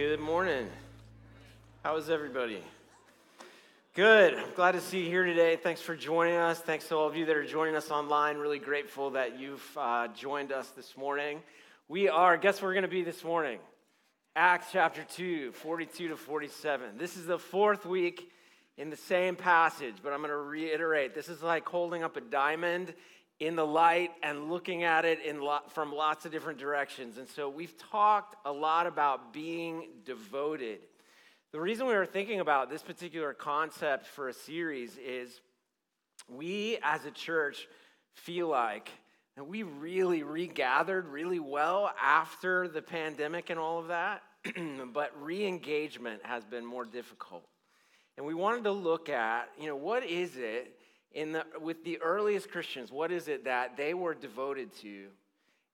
Good 0.00 0.18
morning. 0.18 0.66
How 1.84 1.96
is 1.96 2.08
everybody? 2.08 2.64
Good. 3.94 4.32
I'm 4.32 4.54
glad 4.56 4.72
to 4.72 4.80
see 4.80 5.00
you 5.00 5.10
here 5.10 5.26
today. 5.26 5.56
Thanks 5.56 5.82
for 5.82 5.94
joining 5.94 6.36
us. 6.36 6.58
Thanks 6.58 6.88
to 6.88 6.96
all 6.96 7.06
of 7.06 7.16
you 7.16 7.26
that 7.26 7.36
are 7.36 7.44
joining 7.44 7.76
us 7.76 7.90
online. 7.90 8.38
Really 8.38 8.58
grateful 8.58 9.10
that 9.10 9.38
you've 9.38 9.76
uh, 9.76 10.08
joined 10.08 10.52
us 10.52 10.70
this 10.70 10.96
morning. 10.96 11.42
We 11.86 12.08
are, 12.08 12.38
guess 12.38 12.62
where 12.62 12.70
we're 12.70 12.76
going 12.76 12.84
to 12.84 12.88
be 12.88 13.02
this 13.02 13.22
morning? 13.22 13.58
Acts 14.34 14.68
chapter 14.72 15.04
2, 15.16 15.52
42 15.52 16.08
to 16.08 16.16
47. 16.16 16.96
This 16.96 17.18
is 17.18 17.26
the 17.26 17.38
fourth 17.38 17.84
week 17.84 18.32
in 18.78 18.88
the 18.88 18.96
same 18.96 19.36
passage, 19.36 19.96
but 20.02 20.14
I'm 20.14 20.20
going 20.20 20.30
to 20.30 20.36
reiterate 20.36 21.14
this 21.14 21.28
is 21.28 21.42
like 21.42 21.68
holding 21.68 22.02
up 22.02 22.16
a 22.16 22.22
diamond 22.22 22.94
in 23.40 23.56
the 23.56 23.66
light 23.66 24.10
and 24.22 24.50
looking 24.50 24.84
at 24.84 25.06
it 25.06 25.18
lo- 25.36 25.60
from 25.70 25.92
lots 25.92 26.26
of 26.26 26.32
different 26.32 26.58
directions. 26.58 27.16
And 27.16 27.26
so 27.26 27.48
we've 27.48 27.76
talked 27.90 28.36
a 28.44 28.52
lot 28.52 28.86
about 28.86 29.32
being 29.32 29.88
devoted. 30.04 30.80
The 31.52 31.60
reason 31.60 31.86
we 31.86 31.94
were 31.94 32.06
thinking 32.06 32.40
about 32.40 32.70
this 32.70 32.82
particular 32.82 33.32
concept 33.32 34.06
for 34.06 34.28
a 34.28 34.34
series 34.34 34.96
is 34.98 35.40
we 36.28 36.78
as 36.82 37.06
a 37.06 37.10
church 37.10 37.66
feel 38.14 38.48
like 38.48 38.90
we 39.48 39.62
really 39.62 40.22
regathered 40.22 41.08
really 41.08 41.40
well 41.40 41.90
after 42.00 42.68
the 42.68 42.82
pandemic 42.82 43.48
and 43.48 43.58
all 43.58 43.78
of 43.78 43.88
that, 43.88 44.22
but 44.92 45.12
re 45.20 45.46
engagement 45.46 46.20
has 46.24 46.44
been 46.44 46.64
more 46.64 46.84
difficult. 46.84 47.44
And 48.16 48.26
we 48.26 48.34
wanted 48.34 48.64
to 48.64 48.72
look 48.72 49.08
at, 49.08 49.48
you 49.58 49.66
know, 49.66 49.76
what 49.76 50.04
is 50.04 50.36
it 50.36 50.76
in 51.12 51.32
the, 51.32 51.44
with 51.60 51.84
the 51.84 52.00
earliest 52.00 52.50
Christians, 52.50 52.92
what 52.92 53.10
is 53.10 53.28
it 53.28 53.44
that 53.44 53.76
they 53.76 53.94
were 53.94 54.14
devoted 54.14 54.74
to? 54.82 55.06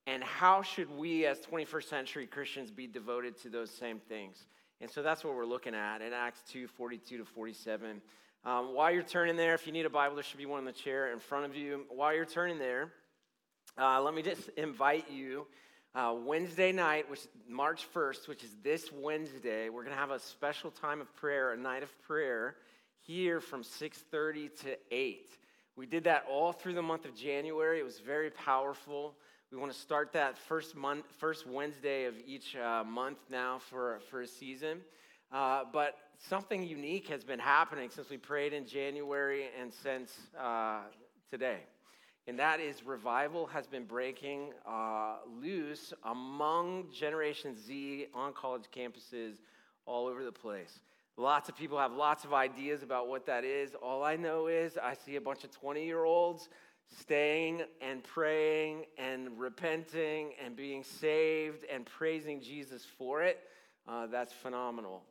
And 0.06 0.22
how 0.22 0.62
should 0.62 0.90
we, 0.96 1.26
as 1.26 1.40
21st 1.40 1.84
century 1.84 2.26
Christians, 2.26 2.70
be 2.70 2.86
devoted 2.86 3.36
to 3.42 3.48
those 3.48 3.70
same 3.70 3.98
things? 3.98 4.46
And 4.80 4.90
so 4.90 5.02
that's 5.02 5.24
what 5.24 5.34
we're 5.34 5.46
looking 5.46 5.74
at 5.74 6.00
in 6.00 6.12
Acts 6.12 6.42
2 6.50 6.68
42 6.68 7.18
to 7.18 7.24
47. 7.24 8.00
Um, 8.44 8.74
while 8.74 8.90
you're 8.92 9.02
turning 9.02 9.36
there, 9.36 9.54
if 9.54 9.66
you 9.66 9.72
need 9.72 9.86
a 9.86 9.90
Bible, 9.90 10.14
there 10.14 10.22
should 10.22 10.38
be 10.38 10.46
one 10.46 10.60
in 10.60 10.64
the 10.64 10.72
chair 10.72 11.12
in 11.12 11.18
front 11.18 11.44
of 11.44 11.56
you. 11.56 11.84
While 11.88 12.14
you're 12.14 12.24
turning 12.24 12.58
there, 12.58 12.92
uh, 13.76 14.00
let 14.00 14.14
me 14.14 14.22
just 14.22 14.48
invite 14.56 15.10
you. 15.10 15.46
Uh, 15.94 16.14
Wednesday 16.24 16.72
night, 16.72 17.10
which 17.10 17.26
March 17.48 17.86
1st, 17.94 18.28
which 18.28 18.44
is 18.44 18.54
this 18.62 18.92
Wednesday, 18.92 19.70
we're 19.70 19.82
going 19.82 19.94
to 19.94 20.00
have 20.00 20.10
a 20.10 20.20
special 20.20 20.70
time 20.70 21.00
of 21.00 21.12
prayer, 21.16 21.52
a 21.52 21.56
night 21.56 21.82
of 21.82 21.90
prayer 22.02 22.56
here 23.00 23.40
from 23.40 23.62
6:30 23.62 24.48
to 24.62 24.76
8. 24.90 25.38
We 25.76 25.86
did 25.86 26.04
that 26.04 26.24
all 26.28 26.52
through 26.52 26.74
the 26.74 26.82
month 26.82 27.04
of 27.04 27.14
January. 27.14 27.80
It 27.80 27.84
was 27.84 28.00
very 28.00 28.30
powerful. 28.30 29.14
We 29.52 29.58
want 29.58 29.72
to 29.72 29.78
start 29.78 30.12
that 30.14 30.36
first 30.36 30.74
month, 30.74 31.04
first 31.18 31.46
Wednesday 31.46 32.06
of 32.06 32.14
each 32.26 32.56
uh, 32.56 32.82
month 32.84 33.18
now 33.30 33.58
for, 33.58 34.00
for 34.10 34.22
a 34.22 34.26
season. 34.26 34.80
Uh, 35.30 35.64
but 35.72 35.98
something 36.18 36.62
unique 36.62 37.08
has 37.08 37.24
been 37.24 37.38
happening 37.38 37.90
since 37.90 38.08
we 38.08 38.16
prayed 38.16 38.52
in 38.52 38.66
January 38.66 39.46
and 39.60 39.72
since 39.72 40.12
uh, 40.40 40.80
today. 41.30 41.58
And 42.26 42.38
that 42.38 42.58
is 42.58 42.84
revival 42.84 43.46
has 43.46 43.66
been 43.66 43.84
breaking 43.84 44.52
uh, 44.66 45.18
loose 45.40 45.92
among 46.04 46.90
Generation 46.92 47.56
Z 47.56 48.06
on 48.14 48.32
college 48.32 48.64
campuses 48.74 49.34
all 49.84 50.06
over 50.08 50.24
the 50.24 50.32
place. 50.32 50.80
Lots 51.16 51.48
of 51.48 51.56
people 51.56 51.78
have 51.78 51.92
lots 51.92 52.24
of 52.24 52.34
ideas 52.34 52.82
about 52.82 53.08
what 53.08 53.26
that 53.26 53.44
is. 53.44 53.74
All 53.74 54.04
I 54.04 54.16
know 54.16 54.48
is 54.48 54.76
I 54.76 54.94
see 54.94 55.16
a 55.16 55.20
bunch 55.20 55.44
of 55.44 55.50
20 55.50 55.84
year 55.84 56.04
olds 56.04 56.48
staying 57.00 57.62
and 57.80 58.02
praying 58.04 58.84
and 58.98 59.38
repenting 59.38 60.32
and 60.44 60.54
being 60.54 60.84
saved 60.84 61.64
and 61.72 61.86
praising 61.86 62.40
Jesus 62.40 62.84
for 62.98 63.22
it. 63.22 63.40
Uh, 63.88 64.06
that's 64.06 64.32
phenomenal. 64.32 65.02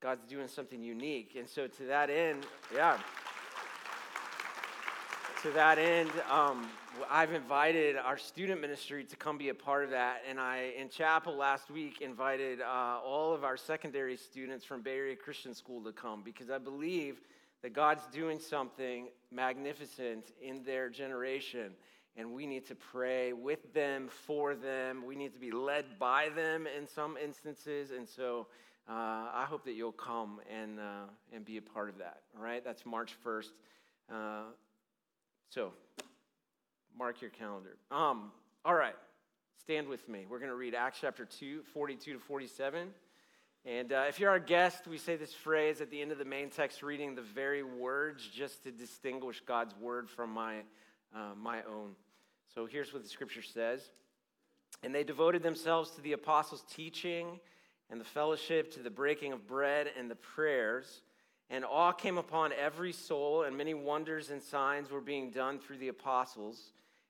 God's 0.00 0.24
doing 0.24 0.48
something 0.48 0.82
unique. 0.82 1.36
And 1.38 1.48
so, 1.48 1.68
to 1.68 1.84
that 1.84 2.10
end, 2.10 2.44
yeah 2.74 2.98
to 5.42 5.50
that 5.50 5.76
end, 5.76 6.12
um, 6.30 6.68
I've 7.10 7.32
invited 7.32 7.96
our 7.96 8.18
student 8.18 8.60
ministry 8.60 9.04
to 9.04 9.16
come 9.16 9.38
be 9.38 9.48
a 9.48 9.54
part 9.54 9.84
of 9.84 9.90
that. 9.90 10.22
And 10.28 10.38
I, 10.38 10.72
in 10.78 10.88
chapel 10.88 11.34
last 11.34 11.70
week, 11.70 12.00
invited 12.00 12.60
uh, 12.60 13.00
all 13.04 13.34
of 13.34 13.44
our 13.44 13.56
secondary 13.56 14.16
students 14.16 14.64
from 14.64 14.82
Bay 14.82 14.96
Area 14.96 15.16
Christian 15.16 15.54
School 15.54 15.82
to 15.84 15.92
come 15.92 16.22
because 16.22 16.50
I 16.50 16.58
believe 16.58 17.20
that 17.62 17.72
God's 17.72 18.06
doing 18.12 18.38
something 18.38 19.08
magnificent 19.30 20.32
in 20.40 20.64
their 20.64 20.88
generation. 20.90 21.72
And 22.16 22.32
we 22.32 22.46
need 22.46 22.66
to 22.66 22.74
pray 22.74 23.32
with 23.32 23.72
them, 23.72 24.08
for 24.08 24.54
them. 24.54 25.04
We 25.06 25.16
need 25.16 25.32
to 25.32 25.40
be 25.40 25.50
led 25.50 25.98
by 25.98 26.28
them 26.34 26.66
in 26.66 26.86
some 26.86 27.16
instances. 27.16 27.90
And 27.90 28.06
so 28.06 28.48
uh, 28.88 28.92
I 29.32 29.46
hope 29.48 29.64
that 29.64 29.72
you'll 29.72 29.92
come 29.92 30.40
and, 30.50 30.78
uh, 30.78 31.06
and 31.32 31.44
be 31.44 31.56
a 31.56 31.62
part 31.62 31.88
of 31.88 31.98
that. 31.98 32.20
All 32.36 32.44
right? 32.44 32.62
That's 32.62 32.84
March 32.84 33.16
1st. 33.24 33.50
Uh, 34.12 34.42
so, 35.48 35.72
mark 36.96 37.20
your 37.20 37.30
calendar. 37.30 37.76
Um, 37.90 38.30
all 38.64 38.74
right, 38.74 38.94
stand 39.60 39.88
with 39.88 40.08
me. 40.08 40.26
We're 40.28 40.38
going 40.38 40.50
to 40.50 40.56
read 40.56 40.74
Acts 40.74 40.98
chapter 41.00 41.24
2, 41.24 41.62
42 41.72 42.14
to 42.14 42.18
47. 42.18 42.88
And 43.64 43.92
uh, 43.92 44.04
if 44.08 44.18
you're 44.18 44.30
our 44.30 44.40
guest, 44.40 44.88
we 44.88 44.98
say 44.98 45.16
this 45.16 45.32
phrase 45.32 45.80
at 45.80 45.90
the 45.90 46.00
end 46.00 46.10
of 46.10 46.18
the 46.18 46.24
main 46.24 46.50
text 46.50 46.82
reading, 46.82 47.14
the 47.14 47.22
very 47.22 47.62
words, 47.62 48.26
just 48.26 48.64
to 48.64 48.72
distinguish 48.72 49.40
God's 49.46 49.74
word 49.76 50.10
from 50.10 50.30
my, 50.30 50.58
uh, 51.14 51.34
my 51.40 51.62
own. 51.62 51.94
So 52.54 52.66
here's 52.66 52.92
what 52.92 53.02
the 53.02 53.08
scripture 53.08 53.42
says 53.42 53.80
And 54.82 54.94
they 54.94 55.04
devoted 55.04 55.42
themselves 55.42 55.92
to 55.92 56.00
the 56.00 56.12
apostles' 56.12 56.64
teaching 56.72 57.38
and 57.88 58.00
the 58.00 58.04
fellowship, 58.04 58.72
to 58.72 58.80
the 58.80 58.90
breaking 58.90 59.32
of 59.32 59.46
bread 59.46 59.90
and 59.98 60.10
the 60.10 60.16
prayers. 60.16 61.02
And 61.50 61.64
awe 61.64 61.92
came 61.92 62.16
upon 62.16 62.52
every 62.54 62.92
soul, 62.92 63.42
and 63.42 63.56
many 63.56 63.74
wonders 63.74 64.30
and 64.30 64.42
signs 64.42 64.90
were 64.90 65.02
being 65.02 65.30
done 65.30 65.58
through 65.58 65.76
the 65.76 65.88
apostles. 65.88 66.72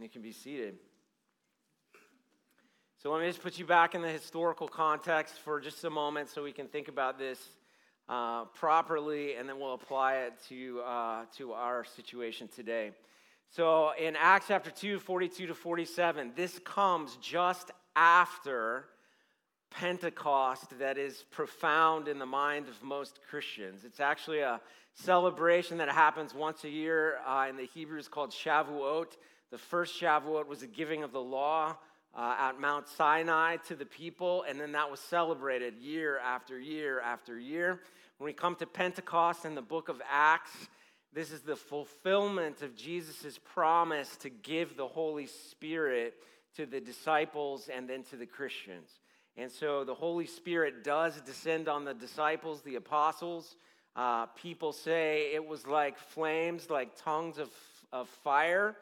You 0.00 0.08
can 0.08 0.22
be 0.22 0.32
seated. 0.32 0.76
So 3.02 3.12
let 3.12 3.20
me 3.20 3.26
just 3.26 3.42
put 3.42 3.58
you 3.58 3.66
back 3.66 3.94
in 3.94 4.00
the 4.00 4.08
historical 4.08 4.66
context 4.66 5.34
for 5.44 5.60
just 5.60 5.84
a 5.84 5.90
moment 5.90 6.30
so 6.30 6.42
we 6.42 6.52
can 6.52 6.68
think 6.68 6.88
about 6.88 7.18
this 7.18 7.38
uh, 8.08 8.46
properly 8.46 9.34
and 9.34 9.46
then 9.46 9.60
we'll 9.60 9.74
apply 9.74 10.20
it 10.20 10.32
to, 10.48 10.80
uh, 10.86 11.24
to 11.36 11.52
our 11.52 11.84
situation 11.84 12.48
today. 12.48 12.92
So 13.50 13.90
in 14.00 14.16
Acts 14.16 14.46
chapter 14.48 14.70
2, 14.70 15.00
42 15.00 15.48
to 15.48 15.54
47, 15.54 16.32
this 16.34 16.58
comes 16.64 17.18
just 17.20 17.70
after 17.94 18.86
Pentecost 19.70 20.78
that 20.78 20.96
is 20.96 21.24
profound 21.30 22.08
in 22.08 22.18
the 22.18 22.26
mind 22.26 22.68
of 22.68 22.82
most 22.82 23.18
Christians. 23.28 23.84
It's 23.84 24.00
actually 24.00 24.40
a 24.40 24.62
celebration 24.94 25.76
that 25.76 25.90
happens 25.90 26.32
once 26.32 26.64
a 26.64 26.70
year 26.70 27.18
uh, 27.26 27.48
in 27.50 27.56
the 27.56 27.66
Hebrews 27.66 28.08
called 28.08 28.30
Shavuot. 28.30 29.16
The 29.50 29.58
first 29.58 30.00
Shavuot 30.00 30.46
was 30.46 30.62
a 30.62 30.68
giving 30.68 31.02
of 31.02 31.10
the 31.10 31.20
law 31.20 31.76
uh, 32.14 32.36
at 32.38 32.60
Mount 32.60 32.86
Sinai 32.88 33.56
to 33.68 33.74
the 33.74 33.84
people, 33.84 34.44
and 34.48 34.60
then 34.60 34.72
that 34.72 34.90
was 34.90 35.00
celebrated 35.00 35.76
year 35.78 36.18
after 36.18 36.58
year 36.58 37.00
after 37.00 37.36
year. 37.36 37.80
When 38.18 38.26
we 38.26 38.32
come 38.32 38.54
to 38.56 38.66
Pentecost 38.66 39.44
in 39.44 39.56
the 39.56 39.62
book 39.62 39.88
of 39.88 40.00
Acts, 40.08 40.68
this 41.12 41.32
is 41.32 41.40
the 41.40 41.56
fulfillment 41.56 42.62
of 42.62 42.76
Jesus' 42.76 43.40
promise 43.44 44.16
to 44.18 44.30
give 44.30 44.76
the 44.76 44.86
Holy 44.86 45.26
Spirit 45.26 46.14
to 46.56 46.64
the 46.64 46.80
disciples 46.80 47.68
and 47.68 47.88
then 47.88 48.04
to 48.04 48.16
the 48.16 48.26
Christians. 48.26 48.88
And 49.36 49.50
so 49.50 49.82
the 49.82 49.94
Holy 49.94 50.26
Spirit 50.26 50.84
does 50.84 51.20
descend 51.22 51.68
on 51.68 51.84
the 51.84 51.94
disciples, 51.94 52.62
the 52.62 52.76
apostles. 52.76 53.56
Uh, 53.96 54.26
people 54.26 54.72
say 54.72 55.32
it 55.34 55.44
was 55.44 55.66
like 55.66 55.98
flames, 55.98 56.70
like 56.70 56.90
tongues 57.02 57.38
of, 57.38 57.50
of 57.92 58.08
fire. 58.22 58.76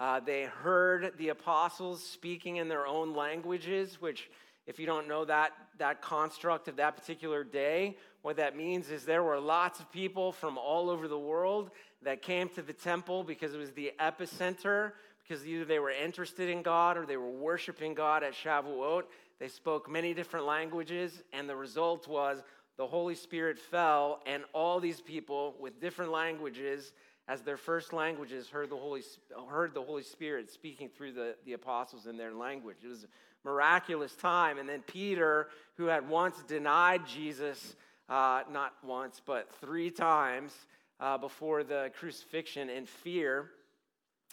Uh, 0.00 0.18
they 0.18 0.44
heard 0.44 1.12
the 1.18 1.28
apostles 1.28 2.02
speaking 2.02 2.56
in 2.56 2.68
their 2.68 2.86
own 2.86 3.14
languages, 3.14 4.00
which, 4.00 4.30
if 4.66 4.78
you 4.78 4.86
don't 4.86 5.06
know 5.06 5.26
that, 5.26 5.52
that 5.76 6.00
construct 6.00 6.68
of 6.68 6.76
that 6.76 6.96
particular 6.96 7.44
day, 7.44 7.94
what 8.22 8.38
that 8.38 8.56
means 8.56 8.90
is 8.90 9.04
there 9.04 9.22
were 9.22 9.38
lots 9.38 9.78
of 9.78 9.92
people 9.92 10.32
from 10.32 10.56
all 10.56 10.88
over 10.88 11.06
the 11.06 11.18
world 11.18 11.70
that 12.02 12.22
came 12.22 12.48
to 12.48 12.62
the 12.62 12.72
temple 12.72 13.22
because 13.22 13.52
it 13.52 13.58
was 13.58 13.72
the 13.72 13.92
epicenter, 14.00 14.92
because 15.22 15.46
either 15.46 15.66
they 15.66 15.78
were 15.78 15.90
interested 15.90 16.48
in 16.48 16.62
God 16.62 16.96
or 16.96 17.04
they 17.04 17.18
were 17.18 17.30
worshiping 17.30 17.92
God 17.92 18.22
at 18.22 18.32
Shavuot. 18.32 19.02
They 19.38 19.48
spoke 19.48 19.90
many 19.90 20.14
different 20.14 20.46
languages, 20.46 21.22
and 21.34 21.46
the 21.46 21.56
result 21.56 22.08
was 22.08 22.42
the 22.78 22.86
Holy 22.86 23.14
Spirit 23.14 23.58
fell, 23.58 24.22
and 24.24 24.44
all 24.54 24.80
these 24.80 25.02
people 25.02 25.56
with 25.60 25.78
different 25.78 26.10
languages, 26.10 26.94
as 27.28 27.42
their 27.42 27.56
first 27.56 27.92
languages, 27.92 28.48
heard 28.48 28.70
the 28.70 28.76
Holy, 28.76 29.02
heard 29.48 29.74
the 29.74 29.82
Holy 29.82 30.02
Spirit 30.02 30.50
speaking 30.50 30.88
through 30.88 31.12
the, 31.12 31.36
the 31.44 31.52
apostles 31.52 32.06
in 32.06 32.16
their 32.16 32.34
language. 32.34 32.78
It 32.82 32.88
was 32.88 33.04
a 33.04 33.08
miraculous 33.48 34.14
time. 34.16 34.58
And 34.58 34.68
then 34.68 34.82
Peter, 34.82 35.48
who 35.76 35.86
had 35.86 36.08
once 36.08 36.42
denied 36.48 37.06
Jesus, 37.06 37.76
uh, 38.08 38.42
not 38.50 38.72
once, 38.82 39.20
but 39.24 39.48
three 39.60 39.90
times 39.90 40.52
uh, 40.98 41.18
before 41.18 41.62
the 41.62 41.90
crucifixion 41.98 42.68
in 42.68 42.86
fear, 42.86 43.50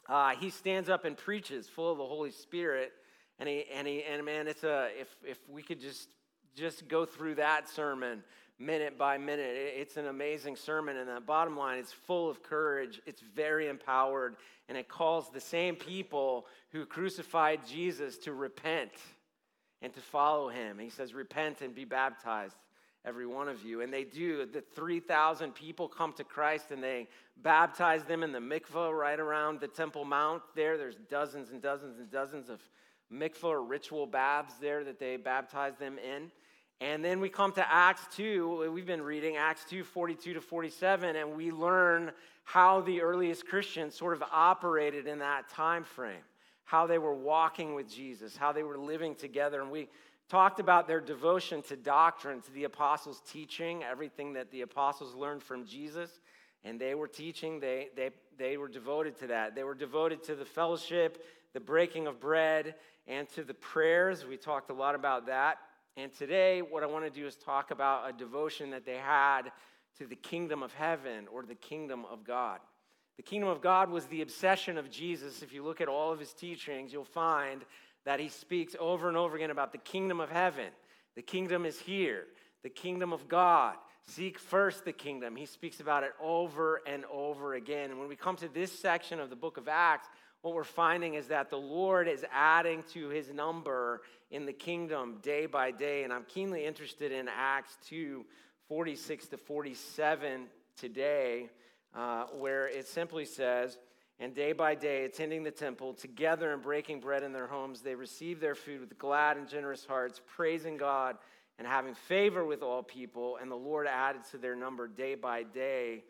uh, 0.10 0.32
he 0.32 0.50
stands 0.50 0.90
up 0.90 1.06
and 1.06 1.16
preaches 1.18 1.68
full 1.68 1.92
of 1.92 1.98
the 1.98 2.06
Holy 2.06 2.32
Spirit. 2.32 2.94
And 3.40 3.48
he, 3.48 3.66
and 3.74 3.88
he, 3.88 4.04
and 4.04 4.26
man, 4.26 4.48
it's 4.48 4.64
a, 4.64 4.90
if, 5.00 5.08
if 5.24 5.38
we 5.48 5.62
could 5.62 5.80
just, 5.80 6.10
just 6.56 6.88
go 6.88 7.06
through 7.06 7.36
that 7.36 7.70
sermon 7.70 8.24
minute 8.60 8.98
by 8.98 9.18
minute, 9.18 9.56
it's 9.56 9.98
an 9.98 10.08
amazing 10.08 10.56
sermon. 10.56 10.98
And 10.98 11.10
the 11.10 11.22
bottom 11.22 11.58
line, 11.58 11.78
it's 11.78 11.92
full 11.92 12.30
of 12.30 12.44
courage. 12.44 13.02
It's 13.06 13.22
very 13.36 13.68
empowered. 13.68 14.36
And 14.70 14.78
it 14.78 14.88
calls 14.88 15.30
the 15.30 15.40
same 15.40 15.76
people 15.76 16.46
who 16.72 16.86
crucified 16.86 17.66
Jesus 17.68 18.18
to 18.20 18.34
repent 18.34 18.92
and 19.82 19.94
to 19.94 20.02
follow 20.02 20.50
him. 20.50 20.80
He 20.80 20.90
says, 20.90 21.14
repent 21.14 21.62
and 21.62 21.74
be 21.74 21.86
baptized 21.86 22.56
every 23.06 23.26
one 23.26 23.48
of 23.48 23.64
you. 23.64 23.82
And 23.82 23.94
they 23.94 24.04
do. 24.04 24.46
The 24.46 24.64
3,000 24.76 25.54
people 25.54 25.88
come 25.88 26.14
to 26.14 26.24
Christ 26.24 26.72
and 26.72 26.84
they 26.84 27.08
baptize 27.42 28.04
them 28.04 28.24
in 28.24 28.32
the 28.32 28.40
mikvah 28.40 28.92
right 28.92 29.20
around 29.20 29.60
the 29.60 29.68
Temple 29.68 30.04
Mount 30.04 30.42
there. 30.56 30.78
There's 30.78 30.98
dozens 31.10 31.52
and 31.52 31.62
dozens 31.62 32.00
and 32.00 32.12
dozens 32.12 32.50
of 32.50 32.60
mikvah 33.14 33.46
or 33.46 33.64
ritual 33.64 34.06
baths 34.06 34.56
there 34.60 34.84
that 34.84 35.00
they 35.00 35.16
baptize 35.16 35.78
them 35.78 35.98
in. 36.00 36.32
And 36.80 37.04
then 37.04 37.20
we 37.20 37.30
come 37.30 37.52
to 37.54 37.74
Acts 37.74 38.06
2. 38.16 38.72
We've 38.72 38.86
been 38.86 39.02
reading 39.02 39.36
Acts 39.36 39.66
2 39.68 39.84
42 39.84 40.36
to 40.36 40.42
47, 40.42 41.16
and 41.16 41.36
we 41.36 41.50
learn 41.50 42.12
how 42.44 42.82
the 42.82 43.02
earliest 43.02 43.48
Christians 43.48 43.96
sort 43.96 44.14
of 44.14 44.24
operated 44.32 45.08
in 45.08 45.20
that 45.20 45.50
time 45.50 45.84
frame, 45.84 46.22
how 46.66 46.86
they 46.86 47.00
were 47.00 47.16
walking 47.16 47.74
with 47.74 47.90
Jesus, 47.90 48.38
how 48.38 48.52
they 48.52 48.62
were 48.62 48.78
living 48.78 49.16
together. 49.16 49.60
And 49.62 49.72
we 49.72 49.90
talked 50.30 50.60
about 50.60 50.88
their 50.88 51.02
devotion 51.02 51.64
to 51.64 51.76
doctrine, 51.76 52.42
to 52.42 52.54
the 52.54 52.66
apostles' 52.66 53.24
teaching, 53.28 53.84
everything 53.84 54.34
that 54.34 54.52
the 54.52 54.62
apostles 54.62 55.16
learned 55.16 55.42
from 55.42 55.66
Jesus. 55.66 56.20
And 56.64 56.80
they 56.80 56.94
were 56.94 57.08
teaching, 57.08 57.60
they, 57.60 57.88
they, 57.96 58.12
they 58.38 58.58
were 58.58 58.68
devoted 58.68 59.18
to 59.20 59.28
that. 59.28 59.56
They 59.56 59.64
were 59.64 59.76
devoted 59.76 60.24
to 60.26 60.36
the 60.36 60.46
fellowship, 60.46 61.26
the 61.54 61.60
breaking 61.60 62.06
of 62.06 62.20
bread, 62.20 62.76
and 63.08 63.28
to 63.30 63.44
the 63.44 63.54
prayers. 63.56 64.26
We 64.28 64.38
talked 64.38 64.70
a 64.70 64.74
lot 64.74 64.94
about 64.94 65.26
that. 65.26 65.58
And 65.98 66.14
today, 66.14 66.62
what 66.62 66.84
I 66.84 66.86
want 66.86 67.06
to 67.06 67.10
do 67.10 67.26
is 67.26 67.36
talk 67.36 67.72
about 67.72 68.08
a 68.08 68.14
devotion 68.14 68.70
that 68.70 68.86
they 68.86 68.98
had 68.98 69.52
to 69.98 70.06
the 70.06 70.16
kingdom 70.16 70.62
of 70.62 70.72
heaven 70.74 71.28
or 71.34 71.42
the 71.42 71.56
kingdom 71.56 72.06
of 72.12 72.24
God. 72.24 72.60
The 73.18 73.24
kingdom 73.24 73.50
of 73.50 73.62
God 73.62 73.90
was 73.90 74.06
the 74.06 74.22
obsession 74.22 74.78
of 74.78 74.92
Jesus. 74.92 75.42
If 75.42 75.52
you 75.54 75.64
look 75.64 75.82
at 75.82 75.88
all 75.88 76.14
of 76.14 76.20
his 76.20 76.34
teachings, 76.34 76.94
you'll 76.94 77.04
find 77.04 77.66
that 78.06 78.20
he 78.20 78.30
speaks 78.30 78.76
over 78.80 79.08
and 79.08 79.18
over 79.18 79.36
again 79.36 79.50
about 79.50 79.72
the 79.72 79.80
kingdom 79.80 80.20
of 80.20 80.30
heaven. 80.30 80.68
The 81.16 81.24
kingdom 81.24 81.66
is 81.66 81.80
here, 81.80 82.26
the 82.62 82.70
kingdom 82.70 83.12
of 83.12 83.28
God. 83.28 83.76
Seek 84.06 84.38
first 84.38 84.86
the 84.86 84.94
kingdom. 84.94 85.36
He 85.36 85.48
speaks 85.48 85.80
about 85.80 86.04
it 86.04 86.12
over 86.22 86.80
and 86.86 87.06
over 87.12 87.56
again. 87.56 87.90
And 87.90 88.00
when 88.00 88.08
we 88.08 88.16
come 88.16 88.36
to 88.38 88.48
this 88.48 88.72
section 88.72 89.20
of 89.20 89.32
the 89.32 89.36
book 89.36 89.58
of 89.58 89.68
Acts, 89.68 90.08
what 90.42 90.54
we're 90.54 90.64
finding 90.64 91.16
is 91.16 91.28
that 91.28 91.50
the 91.50 91.58
Lord 91.58 92.08
is 92.08 92.26
adding 92.32 92.84
to 92.94 93.10
his 93.10 93.32
number 93.32 94.02
in 94.32 94.46
the 94.46 94.54
kingdom 94.54 95.18
day 95.22 95.46
by 95.46 95.72
day. 95.72 96.04
And 96.04 96.14
I'm 96.14 96.26
keenly 96.26 96.66
interested 96.66 97.12
in 97.12 97.28
Acts 97.28 97.78
2 97.88 98.26
46 98.68 99.28
to 99.28 99.38
47 99.38 100.48
today, 100.76 101.50
uh, 101.96 102.26
where 102.38 102.68
it 102.68 102.86
simply 102.88 103.24
says, 103.24 103.78
and 104.20 104.34
day 104.34 104.52
by 104.52 104.76
day, 104.76 105.06
attending 105.06 105.44
the 105.44 105.52
temple, 105.52 105.94
together 105.94 106.52
and 106.52 106.62
breaking 106.62 107.00
bread 107.00 107.24
in 107.24 107.34
their 107.34 107.48
homes, 107.48 107.82
they 107.82 107.96
received 107.96 108.42
their 108.42 108.56
food 108.56 108.82
with 108.82 108.98
glad 108.98 109.38
and 109.38 109.48
generous 109.48 109.86
hearts, 109.86 110.20
praising 110.36 110.76
God 110.76 111.18
and 111.60 111.68
having 111.68 111.94
favor 111.94 112.44
with 112.44 112.64
all 112.64 112.84
people. 112.84 113.38
And 113.40 113.52
the 113.52 113.56
Lord 113.56 113.88
added 113.88 114.24
to 114.32 114.38
their 114.38 114.56
number 114.56 114.88
day 114.88 115.16
by 115.16 115.44
day 115.44 116.04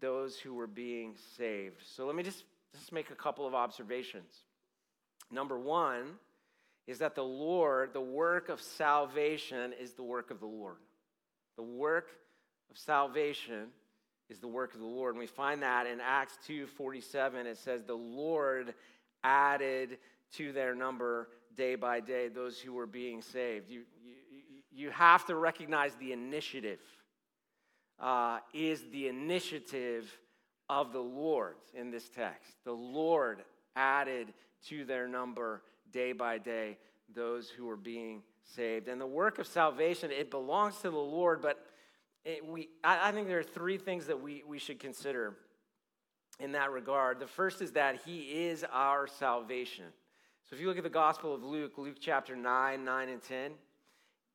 those 0.00 0.38
who 0.38 0.54
were 0.54 0.66
being 0.66 1.16
saved. 1.36 1.82
So 1.84 2.06
let 2.06 2.16
me 2.16 2.22
just, 2.22 2.44
just 2.78 2.92
make 2.92 3.10
a 3.10 3.14
couple 3.14 3.46
of 3.46 3.54
observations. 3.54 4.32
Number 5.30 5.58
one 5.58 6.14
is 6.86 6.98
that 6.98 7.14
the 7.14 7.24
Lord, 7.24 7.92
the 7.92 8.00
work 8.00 8.48
of 8.48 8.60
salvation, 8.60 9.72
is 9.80 9.92
the 9.92 10.02
work 10.02 10.30
of 10.30 10.40
the 10.40 10.46
Lord. 10.46 10.78
The 11.56 11.62
work 11.62 12.08
of 12.70 12.78
salvation 12.78 13.68
is 14.28 14.38
the 14.38 14.48
work 14.48 14.74
of 14.74 14.80
the 14.80 14.86
Lord. 14.86 15.14
And 15.14 15.20
we 15.20 15.26
find 15.26 15.62
that 15.62 15.86
in 15.86 16.00
Acts 16.00 16.38
2 16.46 16.66
47. 16.66 17.46
It 17.46 17.58
says, 17.58 17.82
The 17.82 17.94
Lord 17.94 18.74
added 19.22 19.98
to 20.36 20.52
their 20.52 20.74
number 20.74 21.28
day 21.56 21.74
by 21.74 22.00
day 22.00 22.28
those 22.28 22.58
who 22.58 22.72
were 22.72 22.86
being 22.86 23.22
saved. 23.22 23.68
You, 23.68 23.82
you, 24.02 24.14
you 24.72 24.90
have 24.90 25.26
to 25.26 25.36
recognize 25.36 25.94
the 25.96 26.12
initiative 26.12 26.80
uh, 27.98 28.38
is 28.54 28.82
the 28.92 29.08
initiative 29.08 30.10
of 30.70 30.92
the 30.92 31.00
Lord 31.00 31.56
in 31.74 31.90
this 31.90 32.08
text. 32.08 32.52
The 32.64 32.72
Lord 32.72 33.42
added 33.74 34.32
to 34.68 34.84
their 34.84 35.08
number 35.08 35.62
day 35.92 36.12
by 36.12 36.38
day 36.38 36.78
those 37.12 37.50
who 37.50 37.66
were 37.66 37.76
being 37.76 38.22
saved. 38.44 38.86
And 38.86 39.00
the 39.00 39.06
work 39.06 39.40
of 39.40 39.48
salvation, 39.48 40.12
it 40.12 40.30
belongs 40.30 40.76
to 40.78 40.90
the 40.90 40.96
Lord, 40.96 41.42
but 41.42 41.66
it, 42.24 42.46
we, 42.46 42.68
I, 42.84 43.08
I 43.08 43.12
think 43.12 43.26
there 43.26 43.40
are 43.40 43.42
three 43.42 43.78
things 43.78 44.06
that 44.06 44.22
we, 44.22 44.44
we 44.46 44.60
should 44.60 44.78
consider 44.78 45.34
in 46.38 46.52
that 46.52 46.70
regard. 46.70 47.18
The 47.18 47.26
first 47.26 47.60
is 47.62 47.72
that 47.72 48.02
he 48.06 48.46
is 48.46 48.64
our 48.72 49.08
salvation. 49.08 49.86
So 50.48 50.54
if 50.54 50.62
you 50.62 50.68
look 50.68 50.78
at 50.78 50.84
the 50.84 50.88
Gospel 50.88 51.34
of 51.34 51.42
Luke, 51.42 51.78
Luke 51.78 51.96
chapter 52.00 52.36
9, 52.36 52.84
9 52.84 53.08
and 53.08 53.22
10, 53.22 53.50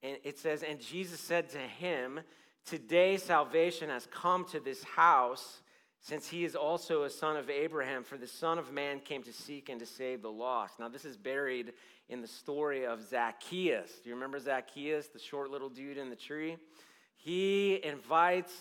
and 0.03 0.17
it 0.25 0.37
says, 0.37 0.63
And 0.63 0.81
Jesus 0.81 1.21
said 1.21 1.49
to 1.51 1.59
him, 1.59 2.19
Today 2.65 3.15
salvation 3.15 3.89
has 3.89 4.05
come 4.11 4.43
to 4.45 4.59
this 4.59 4.83
house, 4.83 5.61
since 6.05 6.27
he 6.27 6.45
is 6.45 6.55
also 6.55 7.01
a 7.01 7.09
son 7.09 7.35
of 7.35 7.49
Abraham, 7.49 8.03
for 8.03 8.15
the 8.15 8.27
Son 8.27 8.59
of 8.59 8.71
Man 8.71 8.99
came 8.99 9.23
to 9.23 9.33
seek 9.33 9.69
and 9.69 9.79
to 9.79 9.87
save 9.87 10.21
the 10.21 10.29
lost. 10.29 10.79
Now, 10.79 10.87
this 10.87 11.03
is 11.03 11.17
buried 11.17 11.73
in 12.09 12.21
the 12.21 12.27
story 12.27 12.85
of 12.85 13.01
Zacchaeus. 13.09 13.89
Do 14.03 14.09
you 14.09 14.13
remember 14.13 14.39
Zacchaeus, 14.39 15.07
the 15.07 15.17
short 15.17 15.49
little 15.49 15.67
dude 15.67 15.97
in 15.97 16.11
the 16.11 16.15
tree? 16.15 16.57
He 17.15 17.83
invites 17.83 18.53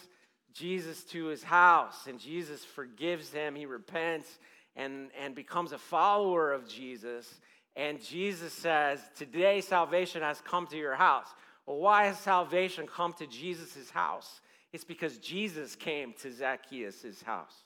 Jesus 0.54 1.04
to 1.04 1.26
his 1.26 1.42
house, 1.42 2.06
and 2.06 2.18
Jesus 2.18 2.64
forgives 2.64 3.30
him. 3.30 3.54
He 3.56 3.66
repents 3.66 4.38
and, 4.74 5.10
and 5.22 5.34
becomes 5.34 5.72
a 5.72 5.78
follower 5.78 6.50
of 6.50 6.66
Jesus. 6.66 7.28
And 7.76 8.02
Jesus 8.02 8.54
says, 8.54 9.00
Today 9.16 9.60
salvation 9.60 10.22
has 10.22 10.40
come 10.40 10.66
to 10.68 10.78
your 10.78 10.94
house. 10.94 11.28
Well, 11.66 11.76
why 11.76 12.06
has 12.06 12.18
salvation 12.18 12.86
come 12.86 13.12
to 13.18 13.26
Jesus' 13.26 13.90
house? 13.90 14.40
It's 14.74 14.82
because 14.82 15.18
Jesus 15.18 15.76
came 15.76 16.14
to 16.14 16.32
Zacchaeus' 16.32 17.22
house. 17.22 17.62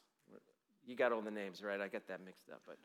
You 0.86 0.94
got 0.94 1.10
all 1.10 1.22
the 1.22 1.30
names, 1.30 1.62
right? 1.62 1.80
I 1.80 1.88
got 1.88 2.06
that 2.08 2.22
mixed 2.22 2.50
up. 2.50 2.60
But 2.66 2.76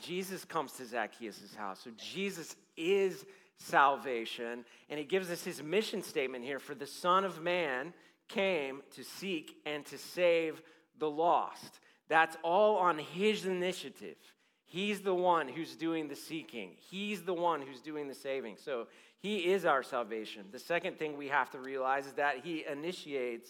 Jesus 0.00 0.44
comes 0.44 0.70
to 0.74 0.86
Zacchaeus' 0.86 1.56
house. 1.56 1.80
So 1.82 1.90
Jesus 1.98 2.54
is 2.76 3.26
salvation. 3.56 4.64
And 4.88 5.00
he 5.00 5.04
gives 5.04 5.28
us 5.28 5.42
his 5.42 5.60
mission 5.60 6.04
statement 6.04 6.44
here 6.44 6.60
for 6.60 6.76
the 6.76 6.86
Son 6.86 7.24
of 7.24 7.42
Man 7.42 7.92
came 8.28 8.80
to 8.94 9.02
seek 9.02 9.56
and 9.66 9.84
to 9.86 9.98
save 9.98 10.62
the 11.00 11.10
lost. 11.10 11.80
That's 12.08 12.36
all 12.44 12.76
on 12.76 12.98
his 12.98 13.44
initiative. 13.44 14.14
He's 14.64 15.02
the 15.02 15.14
one 15.14 15.48
who's 15.48 15.76
doing 15.76 16.08
the 16.08 16.16
seeking, 16.16 16.72
he's 16.90 17.22
the 17.22 17.34
one 17.34 17.62
who's 17.62 17.80
doing 17.80 18.08
the 18.08 18.14
saving. 18.14 18.56
So 18.56 18.86
he 19.18 19.52
is 19.52 19.64
our 19.64 19.82
salvation. 19.82 20.46
The 20.52 20.58
second 20.58 20.98
thing 20.98 21.16
we 21.16 21.28
have 21.28 21.50
to 21.50 21.58
realize 21.58 22.06
is 22.06 22.14
that 22.14 22.44
he 22.44 22.64
initiates 22.70 23.48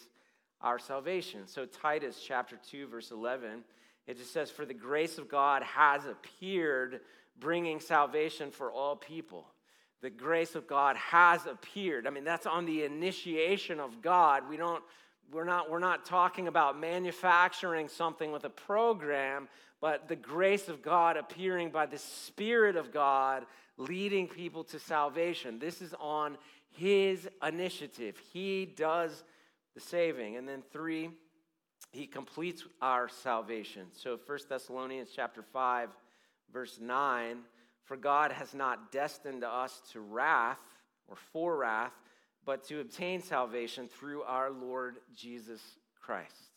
our 0.61 0.79
salvation. 0.79 1.47
So, 1.47 1.67
Titus 1.67 2.23
chapter 2.25 2.57
2, 2.71 2.87
verse 2.87 3.11
11, 3.11 3.65
it 4.07 4.17
just 4.17 4.33
says, 4.33 4.51
For 4.51 4.65
the 4.65 4.73
grace 4.73 5.19
of 5.19 5.29
God 5.29 5.63
has 5.63 6.07
appeared, 6.07 7.01
bringing 7.39 7.81
salvation 7.81 8.51
for 8.51 8.71
all 8.71 8.97
people 8.97 9.47
the 10.05 10.11
grace 10.11 10.55
of 10.55 10.67
God 10.67 10.97
has 10.97 11.47
appeared. 11.47 12.07
I 12.07 12.11
mean, 12.11 12.25
that's 12.25 12.45
on 12.45 12.67
the 12.67 12.85
initiation 12.85 13.81
of 13.81 14.03
God. 14.03 14.47
We 14.51 14.59
don't, 14.59 14.85
we're, 15.33 15.45
not, 15.45 15.71
we're 15.71 15.79
not 15.79 16.05
talking 16.05 16.47
about 16.47 16.79
manufacturing 16.79 17.89
something 17.89 18.31
with 18.31 18.45
a 18.45 18.51
program, 18.51 19.49
but 19.85 20.09
the 20.09 20.17
grace 20.17 20.71
of 20.71 20.81
God 20.81 21.19
appearing 21.19 21.69
by 21.69 21.85
the 21.85 21.99
Spirit 21.99 22.75
of 22.75 22.91
God 22.91 23.45
leading 23.77 24.27
people 24.27 24.65
to 24.65 24.79
salvation. 24.79 25.59
This 25.59 25.83
is 25.83 25.95
on 26.01 26.39
His 26.71 27.29
initiative. 27.47 28.17
He 28.33 28.65
does 28.65 29.25
the 29.75 29.83
saving. 29.83 30.37
And 30.37 30.49
then 30.49 30.63
three, 30.73 31.11
He 31.93 32.07
completes 32.07 32.65
our 32.81 33.11
salvation. 33.11 33.89
So 33.93 34.19
1 34.25 34.39
Thessalonians 34.49 35.11
chapter 35.15 35.43
5, 35.43 35.91
verse 36.51 36.79
9 36.81 37.41
for 37.83 37.99
God 37.99 38.33
has 38.33 38.55
not 38.55 38.91
destined 38.91 39.45
us 39.45 39.83
to 39.93 40.01
wrath 40.01 40.57
or 41.09 41.17
for 41.31 41.59
wrath, 41.59 41.93
but 42.47 42.67
to 42.69 42.81
obtain 42.81 43.21
salvation 43.21 43.89
through 43.89 44.23
our 44.23 44.51
Lord 44.51 44.97
Jesus 45.15 45.61
Christ. 46.01 46.53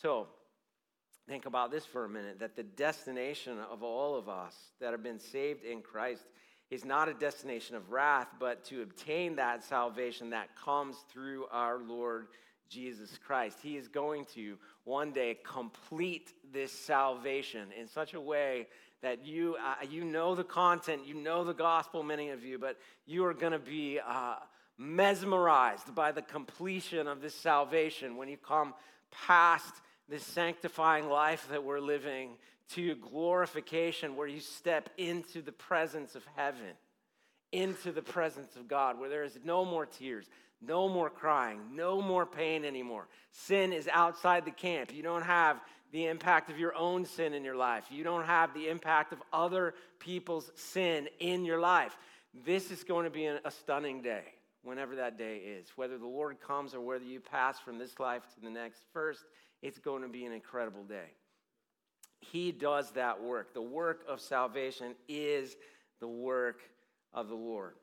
So, 0.00 0.28
think 1.28 1.44
about 1.44 1.70
this 1.70 1.84
for 1.84 2.06
a 2.06 2.08
minute 2.08 2.40
that 2.40 2.56
the 2.56 2.62
destination 2.62 3.58
of 3.70 3.82
all 3.82 4.16
of 4.16 4.30
us 4.30 4.54
that 4.80 4.92
have 4.92 5.02
been 5.02 5.18
saved 5.18 5.62
in 5.62 5.82
Christ 5.82 6.24
is 6.70 6.86
not 6.86 7.08
a 7.08 7.14
destination 7.14 7.76
of 7.76 7.90
wrath, 7.90 8.28
but 8.40 8.64
to 8.64 8.80
obtain 8.80 9.36
that 9.36 9.62
salvation 9.62 10.30
that 10.30 10.48
comes 10.56 10.96
through 11.12 11.44
our 11.52 11.78
Lord 11.78 12.28
Jesus 12.70 13.18
Christ. 13.18 13.58
He 13.62 13.76
is 13.76 13.88
going 13.88 14.24
to 14.34 14.56
one 14.84 15.12
day 15.12 15.38
complete 15.44 16.32
this 16.50 16.72
salvation 16.72 17.68
in 17.78 17.88
such 17.88 18.14
a 18.14 18.20
way 18.20 18.66
that 19.02 19.26
you, 19.26 19.56
uh, 19.56 19.84
you 19.88 20.04
know 20.04 20.34
the 20.34 20.44
content, 20.44 21.06
you 21.06 21.14
know 21.14 21.44
the 21.44 21.54
gospel, 21.54 22.02
many 22.02 22.30
of 22.30 22.42
you, 22.42 22.58
but 22.58 22.78
you 23.06 23.24
are 23.26 23.34
going 23.34 23.52
to 23.52 23.58
be 23.58 24.00
uh, 24.06 24.36
mesmerized 24.78 25.94
by 25.94 26.10
the 26.10 26.22
completion 26.22 27.06
of 27.06 27.20
this 27.20 27.34
salvation 27.34 28.16
when 28.16 28.28
you 28.28 28.38
come 28.38 28.72
past 29.10 29.74
this 30.08 30.24
sanctifying 30.24 31.08
life 31.08 31.46
that 31.50 31.64
we're 31.64 31.80
living 31.80 32.30
to 32.70 32.94
glorification, 32.96 34.16
where 34.16 34.26
you 34.26 34.40
step 34.40 34.90
into 34.98 35.42
the 35.42 35.52
presence 35.52 36.14
of 36.14 36.24
heaven, 36.36 36.76
into 37.52 37.92
the 37.92 38.02
presence 38.02 38.56
of 38.56 38.68
God, 38.68 38.98
where 38.98 39.08
there 39.08 39.24
is 39.24 39.38
no 39.44 39.64
more 39.64 39.86
tears, 39.86 40.26
no 40.60 40.88
more 40.88 41.08
crying, 41.08 41.60
no 41.72 42.02
more 42.02 42.26
pain 42.26 42.64
anymore. 42.64 43.08
Sin 43.32 43.72
is 43.72 43.88
outside 43.92 44.44
the 44.44 44.50
camp. 44.50 44.94
You 44.94 45.02
don't 45.02 45.22
have 45.22 45.60
the 45.92 46.06
impact 46.06 46.50
of 46.50 46.58
your 46.58 46.74
own 46.74 47.06
sin 47.06 47.32
in 47.32 47.44
your 47.44 47.56
life, 47.56 47.84
you 47.90 48.04
don't 48.04 48.26
have 48.26 48.52
the 48.52 48.68
impact 48.68 49.12
of 49.12 49.22
other 49.32 49.74
people's 49.98 50.50
sin 50.54 51.08
in 51.18 51.46
your 51.46 51.58
life. 51.58 51.96
This 52.44 52.70
is 52.70 52.84
going 52.84 53.04
to 53.04 53.10
be 53.10 53.24
a 53.24 53.50
stunning 53.50 54.02
day, 54.02 54.24
whenever 54.62 54.96
that 54.96 55.16
day 55.16 55.38
is. 55.38 55.66
Whether 55.76 55.96
the 55.96 56.06
Lord 56.06 56.40
comes 56.40 56.74
or 56.74 56.80
whether 56.80 57.04
you 57.04 57.20
pass 57.20 57.58
from 57.58 57.78
this 57.78 57.98
life 57.98 58.22
to 58.34 58.40
the 58.42 58.50
next, 58.50 58.82
first, 58.92 59.24
it's 59.62 59.78
going 59.78 60.02
to 60.02 60.08
be 60.08 60.24
an 60.24 60.32
incredible 60.32 60.84
day. 60.84 61.10
He 62.20 62.52
does 62.52 62.90
that 62.92 63.22
work. 63.22 63.54
The 63.54 63.62
work 63.62 64.04
of 64.08 64.20
salvation 64.20 64.94
is 65.08 65.56
the 66.00 66.08
work 66.08 66.60
of 67.12 67.28
the 67.28 67.34
Lord. 67.34 67.74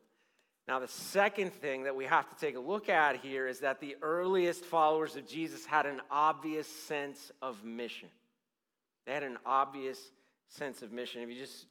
Now, 0.68 0.80
the 0.80 0.88
second 0.88 1.52
thing 1.52 1.84
that 1.84 1.94
we 1.94 2.06
have 2.06 2.28
to 2.28 2.36
take 2.36 2.56
a 2.56 2.60
look 2.60 2.88
at 2.88 3.16
here 3.16 3.46
is 3.46 3.60
that 3.60 3.80
the 3.80 3.96
earliest 4.02 4.64
followers 4.64 5.14
of 5.14 5.26
Jesus 5.26 5.64
had 5.64 5.86
an 5.86 6.00
obvious 6.10 6.66
sense 6.66 7.30
of 7.40 7.64
mission. 7.64 8.08
They 9.06 9.12
had 9.12 9.22
an 9.22 9.38
obvious 9.46 9.98
sense 10.48 10.82
of 10.82 10.90
mission. 10.90 11.22
If 11.22 11.28
you 11.28 11.36
just 11.36 11.66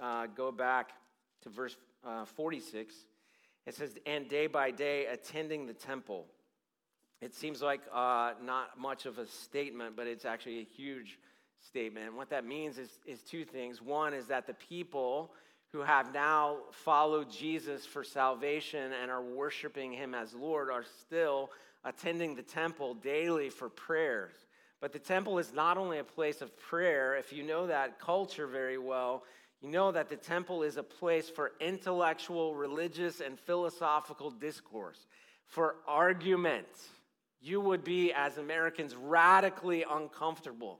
uh, 0.00 0.26
go 0.26 0.50
back 0.50 0.90
to 1.42 1.50
verse 1.50 1.76
uh, 2.04 2.24
46, 2.24 2.94
it 3.66 3.74
says, 3.76 3.96
And 4.06 4.28
day 4.28 4.48
by 4.48 4.72
day 4.72 5.06
attending 5.06 5.66
the 5.66 5.74
temple. 5.74 6.26
It 7.22 7.34
seems 7.34 7.62
like 7.62 7.80
uh, 7.94 8.32
not 8.44 8.80
much 8.80 9.06
of 9.06 9.18
a 9.18 9.26
statement, 9.28 9.94
but 9.94 10.08
it's 10.08 10.24
actually 10.24 10.58
a 10.58 10.64
huge 10.64 11.20
statement. 11.64 12.08
And 12.08 12.16
what 12.16 12.30
that 12.30 12.44
means 12.44 12.78
is, 12.78 12.90
is 13.06 13.20
two 13.20 13.44
things. 13.44 13.80
One 13.80 14.12
is 14.12 14.26
that 14.26 14.48
the 14.48 14.54
people 14.54 15.30
who 15.72 15.82
have 15.82 16.12
now 16.12 16.56
followed 16.72 17.30
Jesus 17.30 17.86
for 17.86 18.02
salvation 18.02 18.92
and 19.00 19.08
are 19.08 19.22
worshiping 19.22 19.92
him 19.92 20.16
as 20.16 20.34
Lord 20.34 20.68
are 20.68 20.84
still 21.00 21.50
attending 21.84 22.34
the 22.34 22.42
temple 22.42 22.94
daily 22.94 23.50
for 23.50 23.68
prayers. 23.68 24.34
But 24.80 24.92
the 24.92 24.98
temple 24.98 25.38
is 25.38 25.52
not 25.54 25.78
only 25.78 25.98
a 25.98 26.04
place 26.04 26.42
of 26.42 26.58
prayer, 26.58 27.14
if 27.16 27.32
you 27.32 27.44
know 27.44 27.68
that 27.68 28.00
culture 28.00 28.48
very 28.48 28.78
well, 28.78 29.22
you 29.62 29.70
know 29.70 29.92
that 29.92 30.08
the 30.08 30.16
temple 30.16 30.64
is 30.64 30.76
a 30.76 30.82
place 30.82 31.30
for 31.30 31.52
intellectual, 31.60 32.56
religious, 32.56 33.20
and 33.20 33.38
philosophical 33.38 34.32
discourse, 34.32 35.06
for 35.46 35.76
argument. 35.86 36.66
You 37.42 37.60
would 37.60 37.82
be, 37.82 38.12
as 38.12 38.38
Americans, 38.38 38.94
radically 38.94 39.84
uncomfortable 39.90 40.78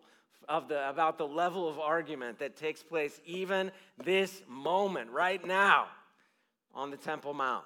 of 0.49 0.69
the, 0.69 0.89
about 0.89 1.19
the 1.19 1.27
level 1.27 1.69
of 1.69 1.81
argument 1.81 2.39
that 2.39 2.57
takes 2.57 2.83
place 2.83 3.21
even 3.27 3.73
this 4.05 4.43
moment, 4.49 5.11
right 5.11 5.45
now, 5.45 5.87
on 6.73 6.93
the 6.93 6.97
Temple 6.97 7.35
Mount, 7.35 7.65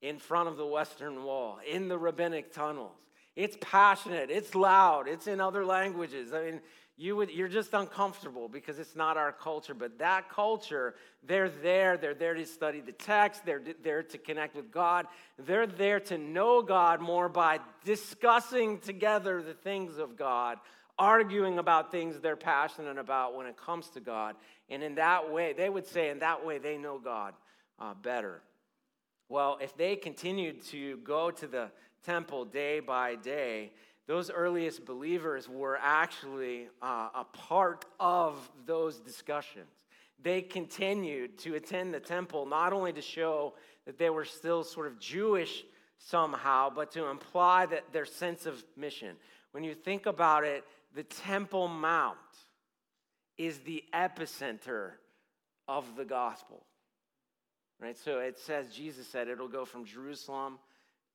in 0.00 0.18
front 0.18 0.48
of 0.48 0.56
the 0.56 0.66
Western 0.66 1.24
Wall, 1.24 1.58
in 1.70 1.88
the 1.88 1.98
rabbinic 1.98 2.52
tunnels. 2.52 2.96
It's 3.34 3.58
passionate, 3.60 4.30
it's 4.30 4.54
loud, 4.54 5.08
it's 5.08 5.26
in 5.26 5.38
other 5.38 5.64
languages. 5.64 6.32
I 6.32 6.42
mean, 6.42 6.60
you 6.98 7.14
would, 7.16 7.30
you're 7.30 7.48
just 7.48 7.74
uncomfortable 7.74 8.48
because 8.48 8.78
it's 8.78 8.96
not 8.96 9.16
our 9.16 9.32
culture. 9.32 9.74
But 9.74 9.98
that 9.98 10.30
culture, 10.30 10.94
they're 11.22 11.50
there. 11.50 11.96
They're 11.96 12.14
there 12.14 12.34
to 12.34 12.46
study 12.46 12.80
the 12.80 12.92
text. 12.92 13.44
They're 13.44 13.62
there 13.82 14.02
to 14.02 14.18
connect 14.18 14.56
with 14.56 14.70
God. 14.70 15.06
They're 15.38 15.66
there 15.66 16.00
to 16.00 16.16
know 16.16 16.62
God 16.62 17.00
more 17.00 17.28
by 17.28 17.60
discussing 17.84 18.78
together 18.78 19.42
the 19.42 19.54
things 19.54 19.98
of 19.98 20.16
God 20.16 20.58
arguing 20.98 21.58
about 21.58 21.90
things 21.90 22.20
they're 22.20 22.36
passionate 22.36 22.98
about 22.98 23.36
when 23.36 23.46
it 23.46 23.56
comes 23.56 23.90
to 23.90 24.00
God. 24.00 24.34
And 24.68 24.82
in 24.82 24.94
that 24.96 25.30
way, 25.30 25.52
they 25.52 25.68
would 25.68 25.86
say, 25.86 26.08
in 26.08 26.20
that 26.20 26.44
way, 26.44 26.58
they 26.58 26.78
know 26.78 26.98
God 26.98 27.34
uh, 27.78 27.94
better. 27.94 28.40
Well, 29.28 29.58
if 29.60 29.76
they 29.76 29.96
continued 29.96 30.64
to 30.66 30.96
go 30.98 31.30
to 31.30 31.46
the 31.46 31.70
temple 32.04 32.44
day 32.44 32.80
by 32.80 33.16
day, 33.16 33.72
those 34.06 34.30
earliest 34.30 34.84
believers 34.84 35.48
were 35.48 35.78
actually 35.80 36.68
uh, 36.80 37.08
a 37.14 37.24
part 37.24 37.84
of 37.98 38.50
those 38.64 38.98
discussions. 38.98 39.84
They 40.22 40.42
continued 40.42 41.38
to 41.38 41.56
attend 41.56 41.92
the 41.92 42.00
temple 42.00 42.46
not 42.46 42.72
only 42.72 42.92
to 42.92 43.02
show 43.02 43.54
that 43.84 43.98
they 43.98 44.10
were 44.10 44.24
still 44.24 44.64
sort 44.64 44.86
of 44.86 44.98
Jewish 44.98 45.64
somehow, 45.98 46.70
but 46.70 46.92
to 46.92 47.06
imply 47.06 47.66
that 47.66 47.92
their 47.92 48.04
sense 48.04 48.46
of 48.46 48.62
mission. 48.76 49.16
When 49.52 49.64
you 49.64 49.74
think 49.74 50.06
about 50.06 50.44
it, 50.44 50.64
the 50.94 51.02
Temple 51.02 51.68
Mount 51.68 52.16
is 53.38 53.58
the 53.60 53.82
epicenter 53.94 54.92
of 55.68 55.84
the 55.96 56.04
gospel. 56.04 56.64
Right? 57.80 57.96
So 57.96 58.20
it 58.20 58.38
says, 58.38 58.72
Jesus 58.72 59.06
said 59.06 59.28
it'll 59.28 59.48
go 59.48 59.64
from 59.64 59.84
Jerusalem 59.84 60.58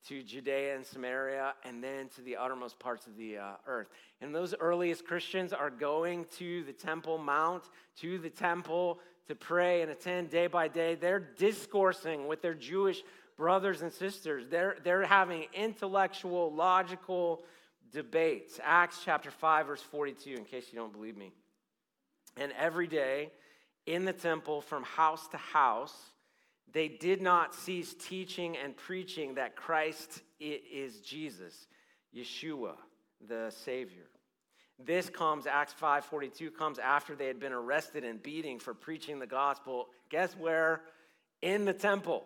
to 0.07 0.23
Judea 0.23 0.75
and 0.75 0.85
Samaria 0.85 1.53
and 1.63 1.83
then 1.83 2.09
to 2.15 2.21
the 2.21 2.37
uttermost 2.37 2.79
parts 2.79 3.07
of 3.07 3.15
the 3.17 3.37
uh, 3.37 3.51
earth. 3.67 3.87
And 4.19 4.33
those 4.33 4.55
earliest 4.59 5.05
Christians 5.05 5.53
are 5.53 5.69
going 5.69 6.25
to 6.37 6.63
the 6.63 6.73
Temple 6.73 7.17
Mount, 7.17 7.63
to 7.97 8.17
the 8.17 8.29
temple 8.29 8.99
to 9.27 9.35
pray 9.35 9.81
and 9.81 9.91
attend 9.91 10.29
day 10.29 10.47
by 10.47 10.67
day. 10.67 10.95
They're 10.95 11.19
discoursing 11.19 12.27
with 12.27 12.41
their 12.41 12.53
Jewish 12.53 13.03
brothers 13.37 13.81
and 13.81 13.91
sisters. 13.91 14.45
They're, 14.49 14.77
they're 14.83 15.05
having 15.05 15.45
intellectual, 15.53 16.53
logical 16.53 17.43
debates. 17.91 18.59
Acts 18.63 19.01
chapter 19.03 19.31
5, 19.31 19.67
verse 19.67 19.81
42, 19.81 20.31
in 20.31 20.45
case 20.45 20.67
you 20.71 20.79
don't 20.79 20.93
believe 20.93 21.17
me. 21.17 21.31
And 22.37 22.51
every 22.57 22.87
day 22.87 23.31
in 23.85 24.05
the 24.05 24.13
temple, 24.13 24.61
from 24.61 24.83
house 24.83 25.27
to 25.29 25.37
house, 25.37 26.10
they 26.73 26.87
did 26.87 27.21
not 27.21 27.53
cease 27.53 27.93
teaching 27.93 28.57
and 28.57 28.75
preaching 28.75 29.35
that 29.35 29.55
Christ 29.55 30.21
is 30.39 30.99
Jesus, 31.01 31.67
Yeshua, 32.15 32.75
the 33.27 33.51
Savior. 33.63 34.07
This 34.79 35.09
comes, 35.09 35.45
Acts 35.45 35.73
5:42 35.73 36.51
comes 36.51 36.79
after 36.79 37.15
they 37.15 37.27
had 37.27 37.39
been 37.39 37.53
arrested 37.53 38.03
and 38.03 38.21
beating 38.21 38.59
for 38.59 38.73
preaching 38.73 39.19
the 39.19 39.27
gospel. 39.27 39.89
Guess 40.09 40.35
where? 40.37 40.81
In 41.41 41.65
the 41.65 41.73
temple. 41.73 42.25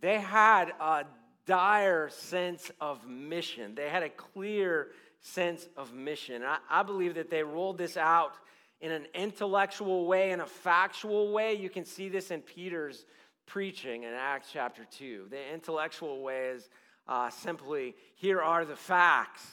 They 0.00 0.20
had 0.20 0.72
a 0.80 1.06
dire 1.46 2.08
sense 2.10 2.70
of 2.80 3.06
mission. 3.06 3.74
They 3.74 3.88
had 3.88 4.02
a 4.02 4.08
clear 4.08 4.92
sense 5.20 5.68
of 5.76 5.92
mission. 5.92 6.42
I, 6.42 6.58
I, 6.70 6.82
believe 6.82 7.14
that 7.16 7.30
they 7.30 7.42
rolled 7.42 7.76
this 7.76 7.96
out 7.96 8.32
in 8.80 8.90
an 8.90 9.06
intellectual 9.14 10.06
way, 10.06 10.30
in 10.30 10.40
a 10.40 10.46
factual 10.46 11.32
way. 11.32 11.54
You 11.54 11.68
can 11.68 11.84
see 11.84 12.08
this 12.08 12.30
in 12.30 12.40
Peter's 12.40 13.04
preaching 13.50 14.04
in 14.04 14.12
Acts 14.12 14.48
chapter 14.52 14.86
2. 14.98 15.26
The 15.28 15.52
intellectual 15.52 16.22
way 16.22 16.50
is 16.54 16.68
uh, 17.08 17.30
simply 17.30 17.96
here 18.14 18.40
are 18.40 18.64
the 18.64 18.76
facts, 18.76 19.44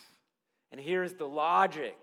and 0.72 0.80
here's 0.80 1.14
the 1.14 1.28
logic. 1.28 1.98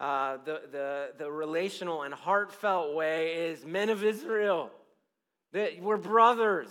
Uh, 0.00 0.38
the, 0.46 0.62
the, 0.72 1.10
the 1.18 1.30
relational 1.30 2.02
and 2.02 2.14
heartfelt 2.14 2.94
way 2.94 3.50
is 3.50 3.62
men 3.64 3.90
of 3.90 4.02
Israel. 4.02 4.70
That 5.52 5.82
we're 5.82 5.98
brothers. 5.98 6.70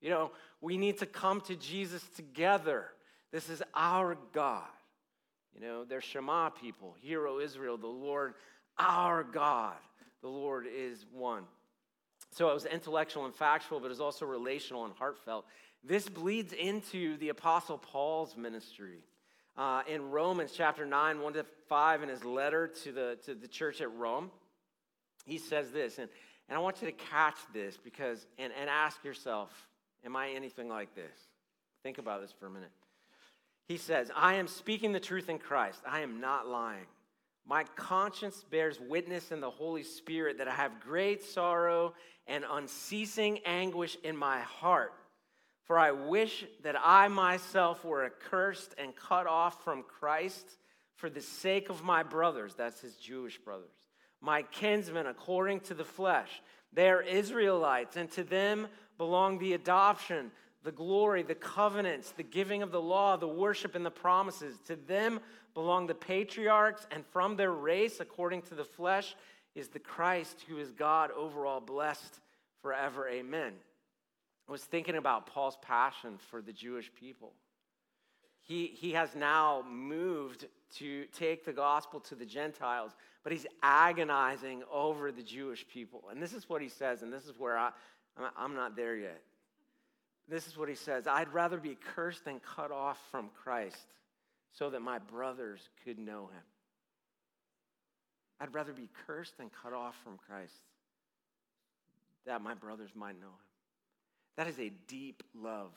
You 0.00 0.08
know, 0.08 0.30
we 0.62 0.78
need 0.78 0.98
to 0.98 1.06
come 1.06 1.42
to 1.42 1.54
Jesus 1.54 2.02
together. 2.16 2.86
This 3.30 3.50
is 3.50 3.62
our 3.74 4.16
God. 4.32 4.64
You 5.54 5.60
know, 5.60 5.84
they're 5.84 6.00
Shema 6.00 6.48
people. 6.48 6.96
Hear, 7.02 7.26
O 7.26 7.40
Israel, 7.40 7.76
the 7.76 7.86
Lord, 7.86 8.34
our 8.78 9.22
God. 9.22 9.76
The 10.22 10.28
Lord 10.28 10.66
is 10.66 11.04
one. 11.12 11.44
So 12.30 12.50
it 12.50 12.54
was 12.54 12.66
intellectual 12.66 13.24
and 13.24 13.34
factual, 13.34 13.80
but 13.80 13.86
it 13.86 13.90
was 13.90 14.00
also 14.00 14.26
relational 14.26 14.84
and 14.84 14.94
heartfelt. 14.94 15.46
This 15.84 16.08
bleeds 16.08 16.52
into 16.52 17.16
the 17.18 17.28
Apostle 17.28 17.78
Paul's 17.78 18.36
ministry. 18.36 19.04
Uh, 19.56 19.82
in 19.88 20.10
Romans 20.10 20.52
chapter 20.54 20.84
9, 20.84 21.20
1 21.20 21.32
to 21.34 21.46
5, 21.68 22.02
in 22.02 22.08
his 22.08 22.24
letter 22.24 22.68
to 22.68 22.92
the, 22.92 23.18
to 23.24 23.34
the 23.34 23.48
church 23.48 23.80
at 23.80 23.92
Rome, 23.94 24.30
he 25.24 25.38
says 25.38 25.70
this, 25.70 25.98
and, 25.98 26.08
and 26.48 26.58
I 26.58 26.60
want 26.60 26.82
you 26.82 26.88
to 26.88 26.92
catch 26.92 27.36
this 27.54 27.78
because, 27.82 28.26
and, 28.38 28.52
and 28.60 28.68
ask 28.68 29.02
yourself, 29.04 29.50
Am 30.06 30.14
I 30.14 30.30
anything 30.30 30.68
like 30.68 30.94
this? 30.94 31.18
Think 31.82 31.98
about 31.98 32.22
this 32.22 32.32
for 32.38 32.46
a 32.46 32.50
minute. 32.50 32.70
He 33.66 33.76
says, 33.76 34.10
I 34.14 34.34
am 34.34 34.46
speaking 34.46 34.92
the 34.92 35.00
truth 35.00 35.28
in 35.28 35.38
Christ. 35.38 35.80
I 35.86 36.00
am 36.00 36.20
not 36.20 36.46
lying. 36.46 36.86
My 37.48 37.64
conscience 37.76 38.44
bears 38.50 38.80
witness 38.80 39.30
in 39.30 39.40
the 39.40 39.50
Holy 39.50 39.84
Spirit 39.84 40.38
that 40.38 40.48
I 40.48 40.54
have 40.54 40.80
great 40.80 41.22
sorrow 41.22 41.94
and 42.26 42.44
unceasing 42.50 43.38
anguish 43.44 43.96
in 44.02 44.16
my 44.16 44.40
heart. 44.40 44.92
For 45.64 45.78
I 45.78 45.92
wish 45.92 46.44
that 46.62 46.76
I 46.78 47.08
myself 47.08 47.84
were 47.84 48.04
accursed 48.04 48.74
and 48.78 48.96
cut 48.96 49.26
off 49.26 49.62
from 49.64 49.84
Christ 49.84 50.44
for 50.96 51.08
the 51.10 51.20
sake 51.20 51.68
of 51.68 51.84
my 51.84 52.02
brothers, 52.02 52.54
that's 52.54 52.80
his 52.80 52.96
Jewish 52.96 53.38
brothers, 53.38 53.74
my 54.20 54.42
kinsmen 54.42 55.06
according 55.06 55.60
to 55.60 55.74
the 55.74 55.84
flesh. 55.84 56.42
They 56.72 56.88
are 56.88 57.02
Israelites, 57.02 57.96
and 57.96 58.10
to 58.12 58.24
them 58.24 58.68
belong 58.98 59.38
the 59.38 59.52
adoption, 59.52 60.30
the 60.66 60.72
glory, 60.72 61.22
the 61.22 61.34
covenants, 61.34 62.10
the 62.10 62.24
giving 62.24 62.60
of 62.60 62.72
the 62.72 62.80
law, 62.80 63.16
the 63.16 63.28
worship, 63.28 63.76
and 63.76 63.86
the 63.86 63.90
promises. 63.90 64.58
To 64.66 64.74
them 64.74 65.20
belong 65.54 65.86
the 65.86 65.94
patriarchs, 65.94 66.88
and 66.90 67.06
from 67.06 67.36
their 67.36 67.52
race, 67.52 68.00
according 68.00 68.42
to 68.42 68.56
the 68.56 68.64
flesh, 68.64 69.14
is 69.54 69.68
the 69.68 69.78
Christ 69.78 70.44
who 70.48 70.58
is 70.58 70.72
God 70.72 71.12
over 71.12 71.46
all, 71.46 71.60
blessed 71.60 72.20
forever. 72.60 73.08
Amen. 73.08 73.52
I 74.48 74.52
was 74.52 74.64
thinking 74.64 74.96
about 74.96 75.26
Paul's 75.26 75.56
passion 75.62 76.18
for 76.30 76.42
the 76.42 76.52
Jewish 76.52 76.90
people. 76.92 77.32
He, 78.42 78.66
he 78.66 78.92
has 78.92 79.14
now 79.14 79.64
moved 79.70 80.46
to 80.78 81.04
take 81.16 81.44
the 81.44 81.52
gospel 81.52 82.00
to 82.00 82.16
the 82.16 82.26
Gentiles, 82.26 82.90
but 83.22 83.32
he's 83.32 83.46
agonizing 83.62 84.64
over 84.72 85.12
the 85.12 85.22
Jewish 85.22 85.66
people. 85.68 86.04
And 86.10 86.20
this 86.20 86.32
is 86.32 86.48
what 86.48 86.60
he 86.60 86.68
says, 86.68 87.02
and 87.02 87.12
this 87.12 87.24
is 87.24 87.38
where 87.38 87.56
I, 87.56 87.70
I'm 88.36 88.54
not 88.54 88.74
there 88.74 88.96
yet. 88.96 89.22
This 90.28 90.46
is 90.46 90.56
what 90.56 90.68
he 90.68 90.74
says 90.74 91.06
I'd 91.06 91.32
rather 91.32 91.58
be 91.58 91.76
cursed 91.94 92.24
than 92.24 92.40
cut 92.40 92.70
off 92.70 92.98
from 93.10 93.30
Christ 93.42 93.86
so 94.52 94.70
that 94.70 94.80
my 94.80 94.98
brothers 94.98 95.60
could 95.84 95.98
know 95.98 96.26
him. 96.26 96.42
I'd 98.40 98.54
rather 98.54 98.72
be 98.72 98.88
cursed 99.06 99.38
than 99.38 99.50
cut 99.62 99.72
off 99.72 99.96
from 100.02 100.18
Christ 100.18 100.52
that 102.26 102.42
my 102.42 102.54
brothers 102.54 102.90
might 102.94 103.18
know 103.20 103.28
him. 103.28 103.46
That 104.36 104.48
is 104.48 104.58
a 104.58 104.70
deep 104.88 105.22
love 105.34 105.72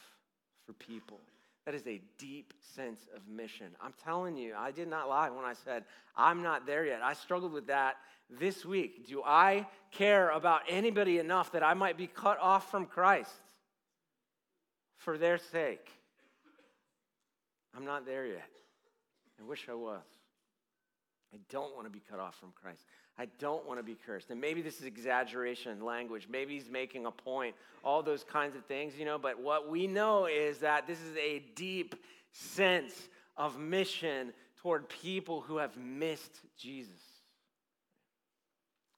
for 0.65 0.74
people. 0.74 1.20
That 1.65 1.75
is 1.75 1.86
a 1.88 2.01
deep 2.18 2.53
sense 2.75 3.01
of 3.15 3.27
mission. 3.27 3.68
I'm 3.82 3.94
telling 4.03 4.36
you, 4.36 4.56
I 4.58 4.72
did 4.72 4.88
not 4.88 5.08
lie 5.08 5.29
when 5.29 5.46
I 5.46 5.53
said, 5.53 5.84
I'm 6.18 6.41
not 6.41 6.65
there 6.65 6.86
yet. 6.86 7.01
I 7.01 7.13
struggled 7.13 7.53
with 7.53 7.68
that 7.68 7.98
this 8.29 8.65
week. 8.65 9.08
Do 9.08 9.22
I 9.24 9.68
care 9.91 10.29
about 10.32 10.62
anybody 10.68 11.20
enough 11.20 11.51
that 11.51 11.63
I 11.63 11.75
might 11.75 11.98
be 11.98 12.08
cut 12.08 12.39
off 12.39 12.72
from 12.72 12.86
Christ 12.86 13.32
for 15.00 15.18
their 15.18 15.38
sake? 15.38 15.88
I'm 17.75 17.86
not 17.86 18.06
there 18.06 18.25
yet. 18.25 18.50
I 19.39 19.48
wish 19.48 19.68
I 19.70 19.74
was. 19.74 20.03
I 21.34 21.38
don't 21.50 21.75
want 21.75 21.86
to 21.86 21.91
be 21.91 22.01
cut 22.10 22.20
off 22.20 22.36
from 22.39 22.51
Christ. 22.60 22.82
I 23.18 23.27
don't 23.38 23.68
want 23.68 23.79
to 23.79 23.84
be 23.84 23.96
cursed. 24.06 24.29
And 24.32 24.39
maybe 24.39 24.62
this 24.62 24.79
is 24.79 24.86
exaggeration 24.86 25.84
language. 25.84 26.27
Maybe 26.29 26.53
he's 26.53 26.70
making 26.70 27.06
a 27.06 27.12
point, 27.12 27.56
all 27.84 28.01
those 28.01 28.24
kinds 28.24 28.56
of 28.56 28.65
things, 28.65 28.94
you 28.98 29.06
know. 29.06 29.18
But 29.18 29.41
what 29.41 29.70
we 29.70 29.88
know 29.88 30.25
is 30.25 30.60
that 30.60 30.88
this 30.88 31.00
is 31.00 31.15
a 31.18 31.44
deep 31.56 31.96
sense 32.32 32.94
of 33.38 33.60
mission 33.60 34.34
toward 34.62 34.89
people 34.89 35.41
who 35.41 35.58
have 35.58 35.75
missed 35.77 36.39
Jesus. 36.58 36.91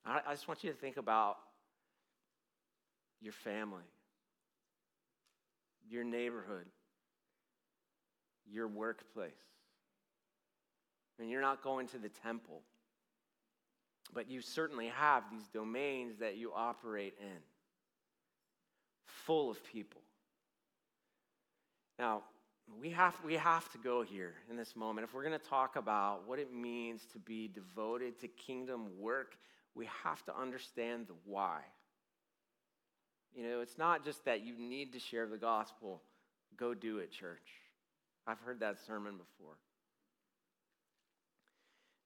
I, 0.06 0.32
just 0.32 0.48
want 0.48 0.64
you 0.64 0.72
to 0.72 0.76
think 0.76 0.98
about 0.98 1.38
your 3.22 3.34
family, 3.34 3.84
your 5.92 6.04
neighborhood, 6.04 6.66
your 8.50 8.68
workplace. 8.68 9.32
And 11.20 11.30
you're 11.30 11.42
not 11.42 11.62
going 11.62 11.88
to 11.90 12.00
the 12.00 12.10
temple 12.10 12.64
but 14.14 14.30
you 14.30 14.42
certainly 14.42 14.88
have 14.88 15.24
these 15.32 15.48
domains 15.48 16.18
that 16.20 16.38
you 16.38 16.52
operate 16.54 17.14
in, 17.20 17.38
full 19.06 19.50
of 19.50 19.64
people. 19.66 20.02
Now, 21.98 22.24
we 22.80 22.90
have, 22.92 23.16
we 23.26 23.36
have 23.36 23.70
to 23.74 23.78
go 23.78 24.02
here 24.02 24.34
in 24.50 24.56
this 24.56 24.76
moment. 24.76 25.06
If 25.06 25.14
we're 25.14 25.24
going 25.24 25.38
to 25.38 25.46
talk 25.46 25.76
about 25.76 26.28
what 26.28 26.40
it 26.40 26.54
means 26.54 27.06
to 27.14 27.20
be 27.20 27.48
devoted 27.48 28.20
to 28.22 28.28
kingdom 28.28 28.88
work, 29.00 29.38
we 29.76 29.88
have 30.04 30.24
to 30.26 30.38
understand 30.38 31.08
the 31.08 31.16
why. 31.26 31.62
You 33.36 33.48
know, 33.48 33.62
it's 33.62 33.78
not 33.78 34.04
just 34.04 34.26
that 34.26 34.46
you 34.46 34.58
need 34.58 34.94
to 34.94 35.00
share 35.00 35.28
the 35.28 35.38
gospel, 35.38 36.02
go 36.58 36.74
do 36.74 36.98
it, 36.98 37.12
church. 37.12 37.48
I've 38.28 38.40
heard 38.40 38.60
that 38.60 38.78
sermon 38.86 39.14
before. 39.14 39.56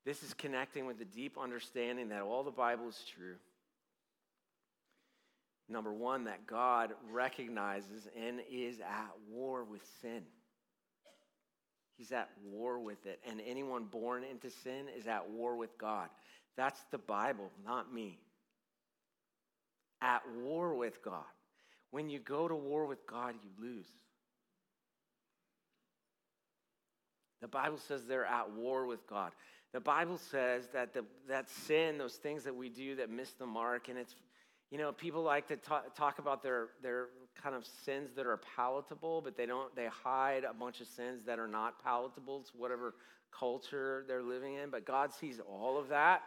This 0.05 0.21
is 0.21 0.33
connecting 0.35 0.85
with 0.85 0.99
the 0.99 1.05
deep 1.05 1.37
understanding 1.41 2.09
that 2.09 2.21
all 2.21 2.43
the 2.43 2.51
Bible 2.51 2.87
is 2.87 3.03
true. 3.15 3.35
Number 5.67 5.91
one, 5.91 6.25
that 6.25 6.45
God 6.45 6.93
recognizes 7.11 8.07
and 8.15 8.39
is 8.51 8.79
at 8.79 9.11
war 9.31 9.63
with 9.63 9.81
sin. 10.01 10.21
He's 11.97 12.11
at 12.11 12.29
war 12.45 12.79
with 12.79 13.03
it. 13.07 13.19
And 13.27 13.41
anyone 13.45 13.85
born 13.85 14.23
into 14.23 14.51
sin 14.51 14.85
is 14.95 15.07
at 15.07 15.29
war 15.29 15.55
with 15.55 15.75
God. 15.79 16.09
That's 16.55 16.79
the 16.91 16.99
Bible, 16.99 17.49
not 17.65 17.91
me. 17.91 18.19
At 20.01 20.21
war 20.43 20.73
with 20.75 21.03
God. 21.03 21.23
When 21.91 22.09
you 22.09 22.19
go 22.19 22.47
to 22.47 22.55
war 22.55 22.85
with 22.85 23.05
God, 23.07 23.35
you 23.41 23.49
lose. 23.65 23.87
The 27.41 27.47
Bible 27.47 27.77
says 27.77 28.05
they're 28.05 28.25
at 28.25 28.51
war 28.51 28.85
with 28.85 29.07
God. 29.07 29.31
The 29.71 29.79
Bible 29.79 30.17
says 30.17 30.67
that 30.73 30.93
the, 30.93 31.05
that 31.27 31.49
sin, 31.49 31.97
those 31.97 32.15
things 32.15 32.43
that 32.45 32.55
we 32.55 32.69
do 32.69 32.95
that 32.95 33.09
miss 33.09 33.31
the 33.33 33.45
mark, 33.45 33.89
and 33.89 33.97
it's, 33.97 34.15
you 34.71 34.77
know, 34.77 34.91
people 34.91 35.21
like 35.21 35.47
to 35.49 35.57
talk, 35.57 35.95
talk 35.95 36.19
about 36.19 36.41
their, 36.41 36.69
their 36.81 37.07
kind 37.41 37.55
of 37.55 37.65
sins 37.83 38.11
that 38.15 38.25
are 38.25 38.39
palatable, 38.55 39.21
but 39.21 39.37
they 39.37 39.45
don't, 39.45 39.75
they 39.75 39.87
hide 39.87 40.43
a 40.43 40.53
bunch 40.53 40.81
of 40.81 40.87
sins 40.87 41.21
that 41.25 41.39
are 41.39 41.47
not 41.47 41.83
palatable 41.83 42.41
to 42.43 42.51
whatever 42.57 42.95
culture 43.37 44.05
they're 44.07 44.23
living 44.23 44.55
in. 44.55 44.69
But 44.69 44.85
God 44.85 45.13
sees 45.13 45.39
all 45.47 45.77
of 45.77 45.89
that. 45.89 46.23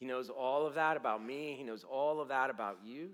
He 0.00 0.06
knows 0.06 0.30
all 0.30 0.66
of 0.66 0.74
that 0.74 0.96
about 0.96 1.24
me. 1.24 1.54
He 1.56 1.62
knows 1.62 1.84
all 1.84 2.20
of 2.20 2.28
that 2.28 2.48
about 2.50 2.78
you. 2.82 3.10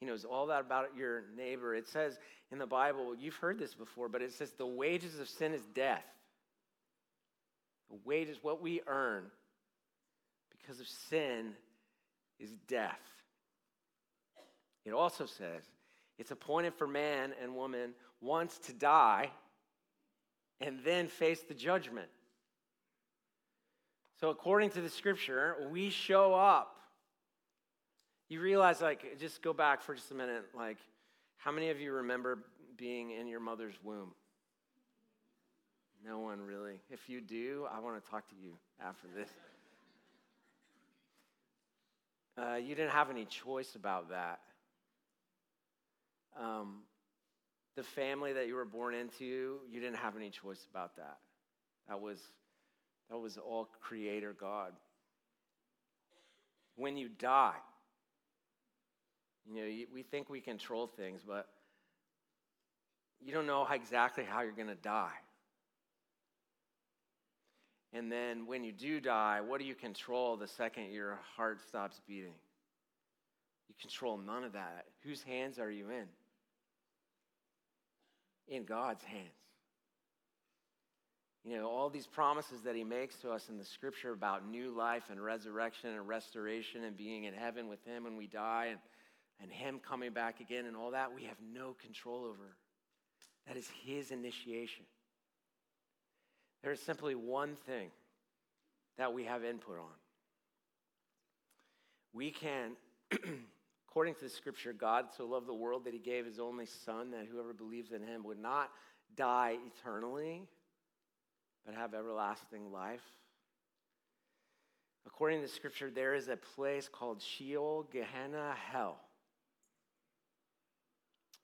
He 0.00 0.06
knows 0.06 0.24
all 0.24 0.48
that 0.48 0.60
about 0.60 0.96
your 0.96 1.22
neighbor. 1.36 1.74
It 1.74 1.86
says 1.86 2.18
in 2.50 2.58
the 2.58 2.66
Bible, 2.66 3.14
you've 3.14 3.36
heard 3.36 3.58
this 3.58 3.74
before, 3.74 4.08
but 4.08 4.20
it 4.20 4.32
says 4.32 4.50
the 4.52 4.66
wages 4.66 5.20
of 5.20 5.28
sin 5.28 5.54
is 5.54 5.62
death. 5.74 6.04
The 7.90 7.98
wages, 8.04 8.38
what 8.42 8.60
we 8.60 8.80
earn 8.86 9.24
because 10.50 10.80
of 10.80 10.88
sin, 10.88 11.52
is 12.40 12.50
death. 12.66 12.98
It 14.84 14.92
also 14.92 15.26
says 15.26 15.62
it's 16.18 16.30
appointed 16.30 16.74
for 16.74 16.88
man 16.88 17.32
and 17.40 17.54
woman 17.54 17.92
once 18.20 18.58
to 18.58 18.72
die 18.72 19.30
and 20.60 20.80
then 20.84 21.06
face 21.06 21.42
the 21.42 21.54
judgment. 21.54 22.08
So, 24.20 24.28
according 24.28 24.70
to 24.70 24.82
the 24.82 24.90
scripture, 24.90 25.56
we 25.70 25.88
show 25.88 26.34
up. 26.34 26.76
You 28.28 28.40
realize, 28.40 28.82
like, 28.82 29.18
just 29.18 29.42
go 29.42 29.54
back 29.54 29.82
for 29.82 29.94
just 29.94 30.10
a 30.10 30.14
minute. 30.14 30.44
Like, 30.54 30.76
how 31.38 31.50
many 31.50 31.70
of 31.70 31.80
you 31.80 31.92
remember 31.92 32.44
being 32.76 33.10
in 33.12 33.26
your 33.26 33.40
mother's 33.40 33.74
womb? 33.82 34.12
No 36.04 36.18
one 36.18 36.40
really. 36.40 36.80
If 36.90 37.08
you 37.08 37.20
do, 37.22 37.66
I 37.74 37.80
want 37.80 38.02
to 38.02 38.10
talk 38.10 38.28
to 38.28 38.36
you 38.36 38.52
after 38.78 39.08
this. 39.16 39.30
Uh, 42.36 42.56
you 42.56 42.74
didn't 42.74 42.92
have 42.92 43.10
any 43.10 43.24
choice 43.24 43.74
about 43.74 44.10
that. 44.10 44.40
Um, 46.38 46.82
the 47.76 47.82
family 47.82 48.32
that 48.34 48.46
you 48.46 48.54
were 48.54 48.64
born 48.64 48.94
into, 48.94 49.60
you 49.70 49.80
didn't 49.80 49.96
have 49.96 50.16
any 50.16 50.30
choice 50.30 50.66
about 50.70 50.96
that. 50.96 51.18
That 51.88 52.00
was, 52.00 52.18
that 53.10 53.18
was 53.18 53.36
all 53.36 53.68
Creator 53.80 54.36
God. 54.38 54.72
When 56.76 56.96
you 56.96 57.08
die, 57.08 57.56
you 59.46 59.56
know, 59.56 59.84
we 59.92 60.02
think 60.02 60.30
we 60.30 60.40
control 60.40 60.86
things, 60.86 61.22
but 61.26 61.48
you 63.20 63.32
don't 63.32 63.46
know 63.46 63.66
exactly 63.70 64.24
how 64.24 64.42
you're 64.42 64.52
going 64.52 64.68
to 64.68 64.74
die. 64.76 65.10
And 67.92 68.10
then 68.10 68.46
when 68.46 68.62
you 68.62 68.70
do 68.72 69.00
die, 69.00 69.40
what 69.40 69.60
do 69.60 69.66
you 69.66 69.74
control 69.74 70.36
the 70.36 70.46
second 70.46 70.92
your 70.92 71.18
heart 71.36 71.60
stops 71.66 72.00
beating? 72.06 72.34
You 73.68 73.74
control 73.80 74.16
none 74.16 74.44
of 74.44 74.52
that. 74.52 74.84
Whose 75.02 75.22
hands 75.22 75.58
are 75.58 75.70
you 75.70 75.90
in? 75.90 76.06
In 78.54 78.64
God's 78.64 79.02
hands. 79.02 79.26
You 81.44 81.56
know, 81.56 81.68
all 81.68 81.88
these 81.88 82.06
promises 82.06 82.62
that 82.62 82.76
he 82.76 82.84
makes 82.84 83.16
to 83.16 83.30
us 83.30 83.48
in 83.48 83.56
the 83.56 83.64
scripture 83.64 84.12
about 84.12 84.46
new 84.46 84.70
life 84.70 85.04
and 85.10 85.18
resurrection 85.22 85.90
and 85.90 86.06
restoration 86.06 86.84
and 86.84 86.96
being 86.96 87.24
in 87.24 87.32
heaven 87.32 87.68
with 87.68 87.82
him 87.84 88.04
when 88.04 88.16
we 88.16 88.26
die 88.26 88.66
and, 88.70 88.78
and 89.40 89.50
him 89.50 89.80
coming 89.80 90.12
back 90.12 90.40
again 90.40 90.66
and 90.66 90.76
all 90.76 90.90
that, 90.90 91.14
we 91.14 91.24
have 91.24 91.38
no 91.54 91.74
control 91.80 92.24
over. 92.24 92.56
That 93.46 93.56
is 93.56 93.68
His 93.84 94.10
initiation. 94.10 94.84
There 96.62 96.72
is 96.72 96.80
simply 96.80 97.14
one 97.14 97.56
thing 97.66 97.90
that 98.98 99.12
we 99.12 99.24
have 99.24 99.44
input 99.44 99.78
on. 99.78 99.96
We 102.12 102.30
can, 102.30 102.72
according 103.88 104.14
to 104.16 104.20
the 104.20 104.28
scripture, 104.28 104.72
God 104.72 105.06
so 105.16 105.26
loved 105.26 105.46
the 105.46 105.54
world 105.54 105.84
that 105.84 105.94
He 105.94 105.98
gave 105.98 106.26
His 106.26 106.38
only 106.38 106.66
Son, 106.66 107.10
that 107.12 107.26
whoever 107.30 107.52
believes 107.52 107.92
in 107.92 108.02
Him 108.02 108.24
would 108.24 108.38
not 108.38 108.70
die 109.16 109.56
eternally, 109.74 110.46
but 111.64 111.74
have 111.74 111.94
everlasting 111.94 112.72
life. 112.72 113.02
According 115.06 115.42
to 115.42 115.48
scripture, 115.48 115.90
there 115.90 116.14
is 116.14 116.28
a 116.28 116.36
place 116.36 116.88
called 116.90 117.22
Sheol, 117.22 117.88
Gehenna, 117.92 118.54
hell 118.70 118.98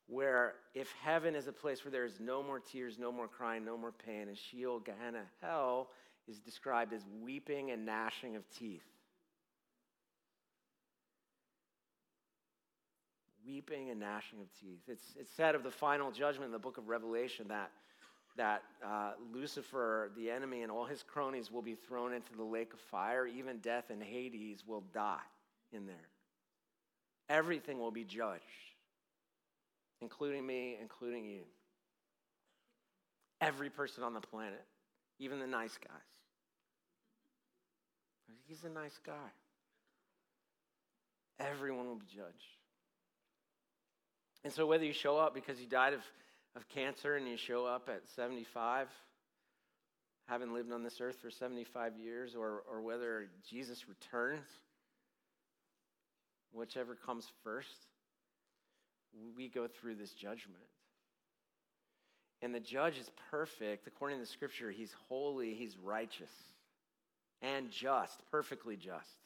where 0.08 0.54
if 0.74 0.92
heaven 1.02 1.34
is 1.34 1.48
a 1.48 1.52
place 1.52 1.84
where 1.84 1.90
there 1.90 2.04
is 2.04 2.20
no 2.20 2.42
more 2.42 2.60
tears, 2.60 2.98
no 2.98 3.10
more 3.10 3.28
crying, 3.28 3.64
no 3.64 3.76
more 3.76 3.92
pain, 3.92 4.28
and 4.28 4.38
Sheol, 4.38 4.80
Gehenna, 4.80 5.22
hell 5.42 5.88
is 6.28 6.38
described 6.38 6.92
as 6.92 7.02
weeping 7.22 7.70
and 7.70 7.84
gnashing 7.84 8.36
of 8.36 8.48
teeth. 8.50 8.84
Weeping 13.44 13.90
and 13.90 14.00
gnashing 14.00 14.40
of 14.40 14.46
teeth. 14.60 14.80
It's, 14.88 15.14
it's 15.18 15.30
said 15.36 15.54
of 15.54 15.62
the 15.62 15.70
final 15.70 16.10
judgment 16.10 16.46
in 16.46 16.52
the 16.52 16.58
book 16.58 16.78
of 16.78 16.88
Revelation 16.88 17.46
that, 17.48 17.70
that 18.36 18.62
uh, 18.84 19.12
Lucifer, 19.32 20.10
the 20.16 20.30
enemy, 20.30 20.62
and 20.62 20.70
all 20.70 20.84
his 20.84 21.02
cronies 21.02 21.50
will 21.50 21.62
be 21.62 21.74
thrown 21.74 22.12
into 22.12 22.34
the 22.36 22.44
lake 22.44 22.72
of 22.72 22.80
fire. 22.80 23.26
Even 23.26 23.58
death 23.58 23.90
and 23.90 24.02
Hades 24.02 24.64
will 24.66 24.84
die 24.92 25.18
in 25.72 25.86
there. 25.86 25.96
Everything 27.28 27.78
will 27.78 27.90
be 27.90 28.04
judged 28.04 28.42
including 30.00 30.46
me, 30.46 30.76
including 30.80 31.24
you. 31.24 31.42
Every 33.40 33.70
person 33.70 34.02
on 34.02 34.14
the 34.14 34.20
planet, 34.20 34.64
even 35.18 35.38
the 35.38 35.46
nice 35.46 35.76
guys. 35.78 36.00
He's 38.46 38.64
a 38.64 38.68
nice 38.68 38.98
guy. 39.04 39.12
Everyone 41.38 41.86
will 41.86 41.96
be 41.96 42.06
judged. 42.06 42.56
And 44.44 44.52
so, 44.52 44.64
whether 44.66 44.84
you 44.84 44.92
show 44.92 45.18
up 45.18 45.34
because 45.34 45.60
you 45.60 45.66
died 45.66 45.92
of, 45.92 46.00
of 46.56 46.68
cancer 46.70 47.16
and 47.16 47.28
you 47.28 47.36
show 47.36 47.66
up 47.66 47.88
at 47.88 48.08
75, 48.16 48.88
having 50.26 50.52
lived 50.54 50.72
on 50.72 50.82
this 50.82 51.00
earth 51.00 51.16
for 51.20 51.30
75 51.30 51.98
years, 51.98 52.34
or, 52.34 52.62
or 52.70 52.80
whether 52.80 53.28
Jesus 53.48 53.84
returns, 53.88 54.46
whichever 56.52 56.94
comes 56.94 57.26
first, 57.44 57.86
we 59.36 59.48
go 59.48 59.68
through 59.68 59.96
this 59.96 60.12
judgment. 60.12 60.56
And 62.42 62.54
the 62.54 62.60
judge 62.60 62.98
is 62.98 63.10
perfect. 63.30 63.86
According 63.86 64.18
to 64.18 64.24
the 64.24 64.30
scripture, 64.30 64.70
he's 64.70 64.94
holy, 65.08 65.54
he's 65.54 65.76
righteous, 65.82 66.30
and 67.42 67.70
just, 67.70 68.20
perfectly 68.30 68.76
just. 68.76 69.16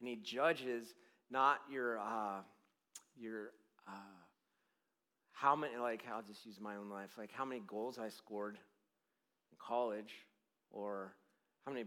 And 0.00 0.08
he 0.08 0.16
judges 0.16 0.84
not 1.30 1.58
your, 1.70 1.98
uh, 1.98 2.40
your, 3.16 3.50
uh, 3.86 4.21
how 5.42 5.56
many, 5.56 5.76
like, 5.76 6.04
I'll 6.08 6.22
just 6.22 6.46
use 6.46 6.60
my 6.60 6.76
own 6.76 6.88
life, 6.88 7.10
like 7.18 7.32
how 7.32 7.44
many 7.44 7.62
goals 7.66 7.98
I 7.98 8.10
scored 8.10 8.54
in 8.54 9.58
college 9.58 10.12
or 10.70 11.14
how 11.66 11.72
many 11.72 11.84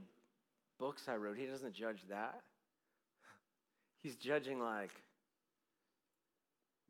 books 0.78 1.04
I 1.08 1.16
wrote. 1.16 1.38
He 1.38 1.46
doesn't 1.46 1.74
judge 1.74 2.02
that. 2.10 2.42
He's 4.04 4.18
judging, 4.18 4.60
like, 4.60 4.92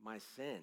my 0.04 0.18
sin. 0.36 0.62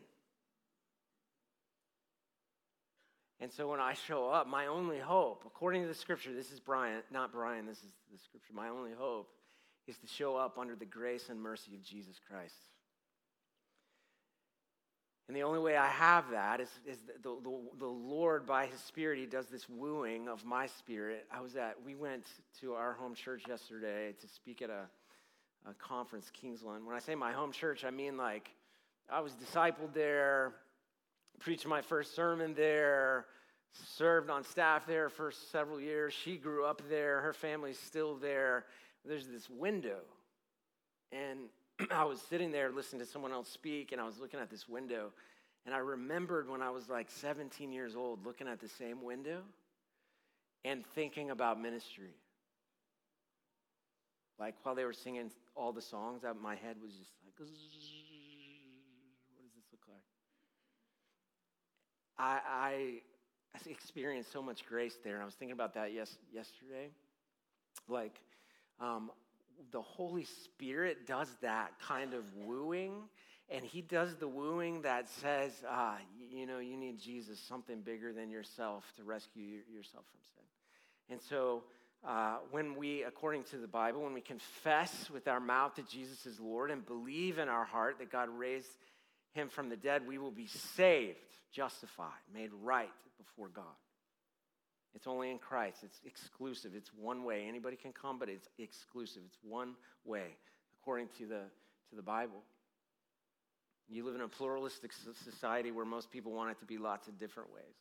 And 3.38 3.52
so 3.52 3.68
when 3.68 3.78
I 3.78 3.94
show 3.94 4.28
up, 4.28 4.48
my 4.48 4.66
only 4.66 4.98
hope, 4.98 5.44
according 5.46 5.82
to 5.82 5.88
the 5.88 5.94
scripture, 5.94 6.32
this 6.34 6.50
is 6.50 6.58
Brian, 6.58 7.02
not 7.12 7.30
Brian, 7.30 7.64
this 7.64 7.78
is 7.78 7.92
the 8.10 8.18
scripture, 8.18 8.52
my 8.52 8.70
only 8.70 8.92
hope 8.98 9.28
is 9.86 9.98
to 9.98 10.08
show 10.08 10.36
up 10.36 10.58
under 10.58 10.74
the 10.74 10.84
grace 10.84 11.28
and 11.28 11.40
mercy 11.40 11.76
of 11.76 11.82
Jesus 11.84 12.16
Christ. 12.28 12.71
And 15.28 15.36
the 15.36 15.44
only 15.44 15.60
way 15.60 15.76
I 15.76 15.88
have 15.88 16.30
that 16.32 16.60
is, 16.60 16.68
is 16.86 16.98
the, 17.22 17.36
the, 17.42 17.58
the, 17.78 17.86
Lord, 17.86 18.44
by 18.44 18.66
His 18.66 18.80
Spirit, 18.80 19.18
He 19.18 19.26
does 19.26 19.46
this 19.46 19.68
wooing 19.68 20.28
of 20.28 20.44
my 20.44 20.66
spirit. 20.66 21.26
I 21.32 21.40
was 21.40 21.56
at, 21.56 21.76
we 21.84 21.94
went 21.94 22.26
to 22.60 22.74
our 22.74 22.92
home 22.94 23.14
church 23.14 23.44
yesterday 23.48 24.14
to 24.20 24.28
speak 24.28 24.62
at 24.62 24.70
a, 24.70 24.86
a 25.68 25.74
conference, 25.74 26.30
Kingsland. 26.32 26.84
When 26.84 26.96
I 26.96 26.98
say 26.98 27.14
my 27.14 27.32
home 27.32 27.52
church, 27.52 27.84
I 27.84 27.90
mean 27.90 28.16
like 28.16 28.50
I 29.10 29.20
was 29.20 29.32
discipled 29.34 29.94
there, 29.94 30.54
preached 31.38 31.66
my 31.66 31.82
first 31.82 32.14
sermon 32.14 32.54
there, 32.54 33.26
served 33.96 34.28
on 34.28 34.44
staff 34.44 34.86
there 34.86 35.08
for 35.08 35.32
several 35.50 35.80
years. 35.80 36.12
She 36.12 36.36
grew 36.36 36.64
up 36.64 36.82
there, 36.88 37.20
her 37.20 37.32
family's 37.32 37.78
still 37.78 38.16
there. 38.16 38.66
There's 39.04 39.26
this 39.26 39.48
window. 39.48 40.00
And 41.10 41.48
I 41.90 42.04
was 42.04 42.20
sitting 42.20 42.52
there 42.52 42.70
listening 42.70 43.00
to 43.00 43.06
someone 43.06 43.32
else 43.32 43.48
speak, 43.48 43.92
and 43.92 44.00
I 44.00 44.04
was 44.04 44.18
looking 44.18 44.40
at 44.40 44.50
this 44.50 44.68
window. 44.68 45.10
And 45.64 45.74
I 45.74 45.78
remembered 45.78 46.48
when 46.48 46.60
I 46.60 46.70
was 46.70 46.88
like 46.88 47.10
17 47.10 47.72
years 47.72 47.94
old 47.94 48.26
looking 48.26 48.48
at 48.48 48.60
the 48.60 48.68
same 48.68 49.02
window 49.02 49.42
and 50.64 50.84
thinking 50.94 51.30
about 51.30 51.60
ministry. 51.60 52.14
Like 54.38 54.54
while 54.64 54.74
they 54.74 54.84
were 54.84 54.92
singing 54.92 55.30
all 55.54 55.72
the 55.72 55.82
songs, 55.82 56.22
my 56.40 56.56
head 56.56 56.76
was 56.82 56.92
just 56.92 57.12
like, 57.24 57.32
what 57.38 57.46
does 57.46 57.54
this 59.54 59.64
look 59.70 59.82
like? 59.88 60.02
I, 62.18 62.40
I 63.54 63.70
experienced 63.70 64.32
so 64.32 64.42
much 64.42 64.66
grace 64.66 64.96
there. 65.04 65.14
And 65.14 65.22
I 65.22 65.24
was 65.24 65.34
thinking 65.34 65.52
about 65.52 65.74
that 65.74 65.92
yes, 65.92 66.16
yesterday. 66.32 66.88
Like, 67.88 68.20
um, 68.80 69.10
the 69.70 69.82
Holy 69.82 70.24
Spirit 70.24 71.06
does 71.06 71.28
that 71.40 71.72
kind 71.80 72.14
of 72.14 72.24
wooing, 72.36 72.94
and 73.50 73.64
He 73.64 73.80
does 73.82 74.16
the 74.16 74.28
wooing 74.28 74.82
that 74.82 75.08
says, 75.08 75.52
ah, 75.68 75.96
you, 76.30 76.46
know, 76.46 76.58
you 76.58 76.76
need 76.76 76.98
Jesus, 76.98 77.38
something 77.38 77.80
bigger 77.80 78.12
than 78.12 78.30
yourself 78.30 78.84
to 78.96 79.04
rescue 79.04 79.60
yourself 79.72 80.04
from 80.10 80.20
sin. 80.34 80.44
And 81.10 81.20
so, 81.20 81.64
uh, 82.06 82.38
when 82.50 82.74
we, 82.74 83.04
according 83.04 83.44
to 83.44 83.56
the 83.58 83.68
Bible, 83.68 84.02
when 84.02 84.14
we 84.14 84.20
confess 84.20 85.08
with 85.10 85.28
our 85.28 85.40
mouth 85.40 85.76
that 85.76 85.88
Jesus 85.88 86.26
is 86.26 86.40
Lord 86.40 86.70
and 86.70 86.84
believe 86.84 87.38
in 87.38 87.48
our 87.48 87.64
heart 87.64 87.98
that 87.98 88.10
God 88.10 88.28
raised 88.28 88.66
him 89.34 89.48
from 89.48 89.68
the 89.68 89.76
dead, 89.76 90.06
we 90.06 90.18
will 90.18 90.32
be 90.32 90.46
saved, 90.46 91.16
justified, 91.52 92.08
made 92.34 92.50
right 92.62 92.90
before 93.18 93.48
God. 93.48 93.64
It's 94.94 95.06
only 95.06 95.30
in 95.30 95.38
Christ. 95.38 95.78
It's 95.82 96.00
exclusive. 96.04 96.72
It's 96.74 96.90
one 96.94 97.24
way. 97.24 97.46
Anybody 97.48 97.76
can 97.76 97.92
come, 97.92 98.18
but 98.18 98.28
it's 98.28 98.48
exclusive. 98.58 99.22
It's 99.26 99.38
one 99.42 99.74
way, 100.04 100.36
according 100.80 101.08
to 101.18 101.26
the, 101.26 101.40
to 101.90 101.96
the 101.96 102.02
Bible. 102.02 102.42
You 103.88 104.04
live 104.04 104.14
in 104.14 104.20
a 104.20 104.28
pluralistic 104.28 104.92
society 105.24 105.70
where 105.70 105.84
most 105.84 106.10
people 106.10 106.32
want 106.32 106.50
it 106.50 106.58
to 106.60 106.64
be 106.64 106.78
lots 106.78 107.08
of 107.08 107.18
different 107.18 107.52
ways. 107.52 107.74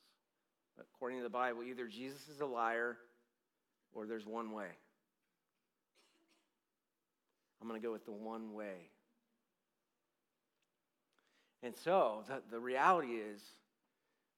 But 0.77 0.87
according 0.95 1.19
to 1.19 1.23
the 1.23 1.29
Bible, 1.29 1.63
either 1.63 1.87
Jesus 1.87 2.27
is 2.27 2.41
a 2.41 2.45
liar 2.45 2.97
or 3.93 4.05
there's 4.05 4.25
one 4.25 4.51
way. 4.51 4.67
I'm 7.61 7.67
going 7.67 7.79
to 7.79 7.85
go 7.85 7.91
with 7.91 8.05
the 8.05 8.11
one 8.11 8.53
way 8.53 8.89
and 11.63 11.75
so 11.83 12.23
the, 12.27 12.41
the 12.49 12.59
reality 12.59 13.13
is, 13.13 13.41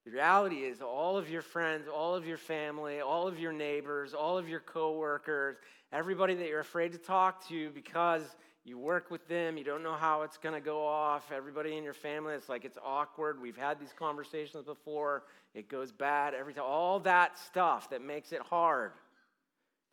the 0.04 0.10
reality 0.10 0.56
is 0.56 0.82
all 0.82 1.16
of 1.16 1.30
your 1.30 1.40
friends, 1.40 1.88
all 1.88 2.14
of 2.14 2.26
your 2.26 2.36
family, 2.36 3.00
all 3.00 3.26
of 3.26 3.38
your 3.38 3.52
neighbors, 3.52 4.12
all 4.12 4.36
of 4.36 4.48
your 4.48 4.60
coworkers, 4.60 5.56
everybody 5.92 6.34
that 6.34 6.46
you're 6.46 6.60
afraid 6.60 6.92
to 6.92 6.98
talk 6.98 7.48
to 7.48 7.70
because 7.70 8.22
you 8.64 8.78
work 8.78 9.10
with 9.10 9.26
them, 9.28 9.56
you 9.56 9.64
don't 9.64 9.82
know 9.82 9.94
how 9.94 10.22
it's 10.22 10.36
going 10.36 10.54
to 10.54 10.60
go 10.60 10.86
off. 10.86 11.30
Everybody 11.32 11.76
in 11.76 11.84
your 11.84 11.94
family, 11.94 12.34
it's 12.34 12.48
like 12.48 12.64
it's 12.64 12.78
awkward. 12.84 13.40
We've 13.40 13.56
had 13.56 13.80
these 13.80 13.94
conversations 13.98 14.64
before. 14.64 15.24
It 15.54 15.68
goes 15.68 15.92
bad 15.92 16.34
every 16.34 16.52
time. 16.52 16.64
All 16.66 17.00
that 17.00 17.38
stuff 17.38 17.90
that 17.90 18.02
makes 18.02 18.32
it 18.32 18.40
hard 18.40 18.92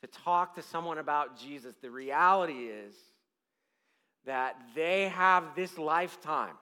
to 0.02 0.08
talk 0.08 0.56
to 0.56 0.62
someone 0.62 0.98
about 0.98 1.40
Jesus. 1.40 1.76
The 1.82 1.92
reality 1.92 2.68
is 2.68 2.96
that 4.26 4.58
they 4.76 5.10
have 5.10 5.56
this 5.56 5.78
lifetime 5.78 6.56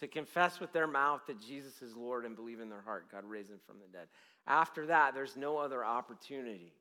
to 0.00 0.08
confess 0.08 0.60
with 0.60 0.72
their 0.72 0.86
mouth 0.86 1.20
that 1.26 1.40
Jesus 1.40 1.82
is 1.82 1.96
Lord 1.96 2.24
and 2.24 2.34
believe 2.34 2.60
in 2.60 2.68
their 2.68 2.80
heart 2.80 3.06
God 3.10 3.24
raised 3.24 3.50
him 3.50 3.60
from 3.66 3.76
the 3.78 3.96
dead. 3.96 4.08
After 4.46 4.86
that, 4.86 5.14
there's 5.14 5.36
no 5.36 5.56
other 5.56 5.84
opportunity 5.84 6.72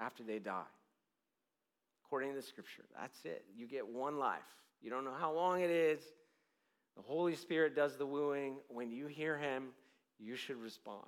after 0.00 0.22
they 0.22 0.38
die. 0.38 0.62
According 2.04 2.30
to 2.30 2.36
the 2.36 2.42
scripture, 2.42 2.84
that's 2.98 3.24
it. 3.24 3.44
You 3.56 3.66
get 3.66 3.86
one 3.86 4.18
life. 4.18 4.40
You 4.82 4.90
don't 4.90 5.04
know 5.04 5.14
how 5.18 5.32
long 5.32 5.60
it 5.60 5.70
is. 5.70 6.00
The 6.96 7.02
Holy 7.02 7.34
Spirit 7.34 7.74
does 7.74 7.96
the 7.96 8.06
wooing. 8.06 8.56
When 8.68 8.90
you 8.90 9.06
hear 9.06 9.38
him, 9.38 9.68
you 10.18 10.36
should 10.36 10.60
respond. 10.60 11.06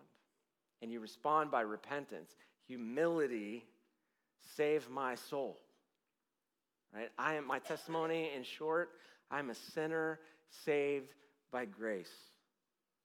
And 0.80 0.90
you 0.90 1.00
respond 1.00 1.50
by 1.50 1.60
repentance. 1.60 2.36
Humility, 2.66 3.66
save 4.56 4.88
my 4.88 5.14
soul. 5.14 5.58
Right? 6.94 7.10
I 7.18 7.34
am 7.34 7.46
my 7.46 7.58
testimony 7.58 8.30
in 8.34 8.44
short, 8.44 8.90
I'm 9.30 9.50
a 9.50 9.54
sinner 9.54 10.20
saved 10.64 11.12
by 11.54 11.64
grace. 11.66 12.10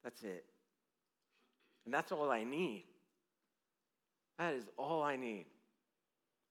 That's 0.02 0.20
it. 0.24 0.44
And 1.84 1.94
that's 1.94 2.10
all 2.10 2.32
I 2.32 2.42
need. 2.42 2.82
That 4.40 4.54
is 4.54 4.64
all 4.76 5.04
I 5.04 5.14
need. 5.14 5.46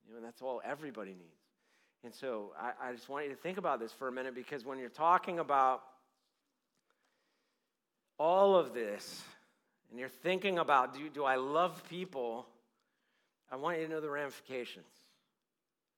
You 0.07 0.13
know, 0.13 0.17
and 0.17 0.25
that's 0.25 0.41
all 0.41 0.62
everybody 0.63 1.12
needs. 1.12 1.43
And 2.05 2.13
so 2.13 2.53
I, 2.57 2.89
I 2.89 2.93
just 2.93 3.09
want 3.09 3.25
you 3.25 3.31
to 3.31 3.35
think 3.35 3.57
about 3.57 3.81
this 3.81 3.91
for 3.91 4.07
a 4.07 4.13
minute 4.13 4.33
because 4.33 4.63
when 4.63 4.79
you're 4.79 4.88
talking 4.88 5.39
about 5.39 5.81
all 8.17 8.55
of 8.55 8.73
this 8.73 9.21
and 9.91 9.99
you're 9.99 10.07
thinking 10.07 10.57
about 10.57 10.93
do, 10.93 11.09
do 11.09 11.25
I 11.25 11.35
love 11.35 11.83
people, 11.89 12.47
I 13.51 13.57
want 13.57 13.77
you 13.77 13.88
to 13.88 13.91
know 13.91 13.99
the 13.99 14.09
ramifications. 14.09 14.88